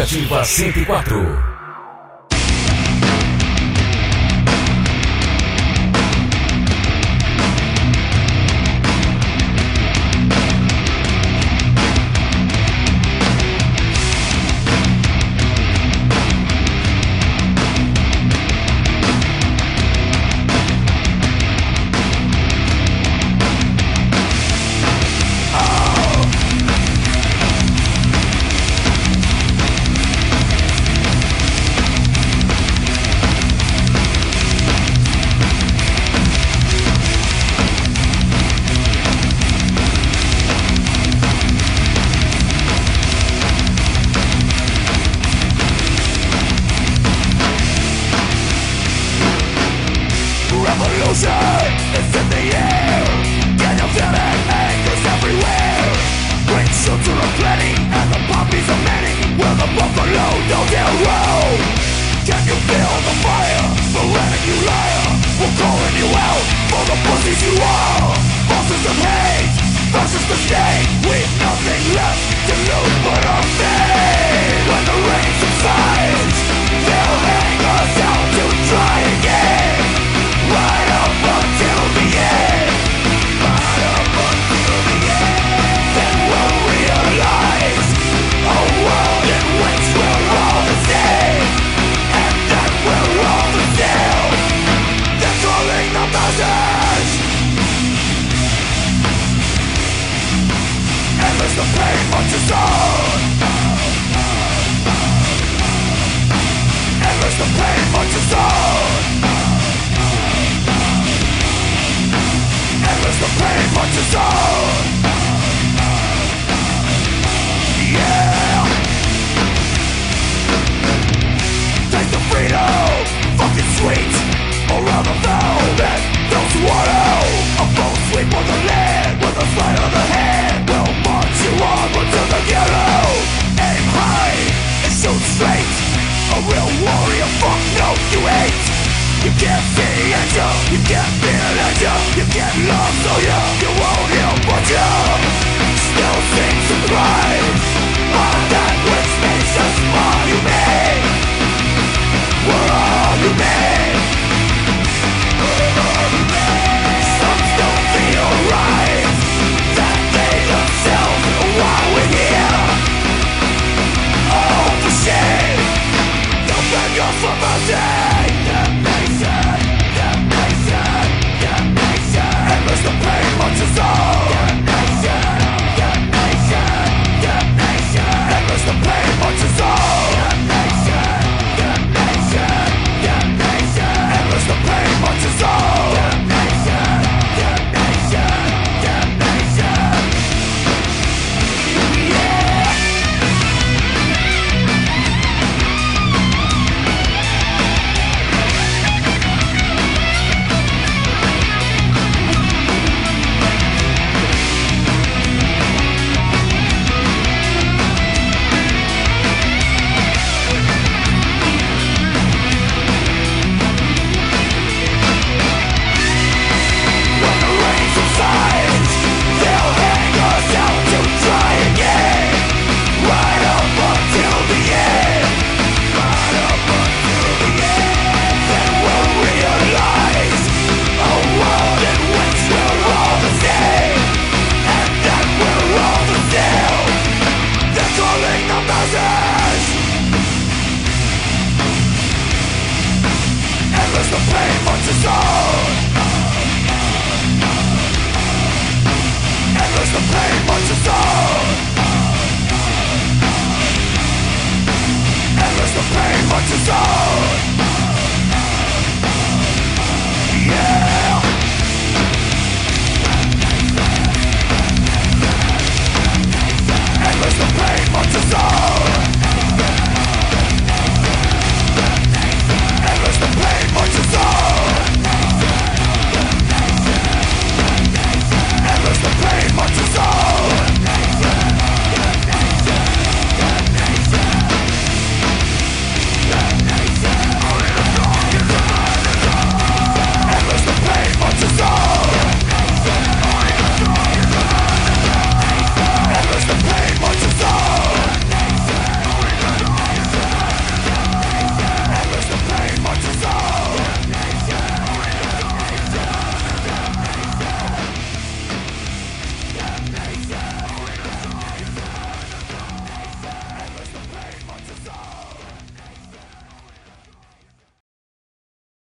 [0.02, 1.41] Educativa 104.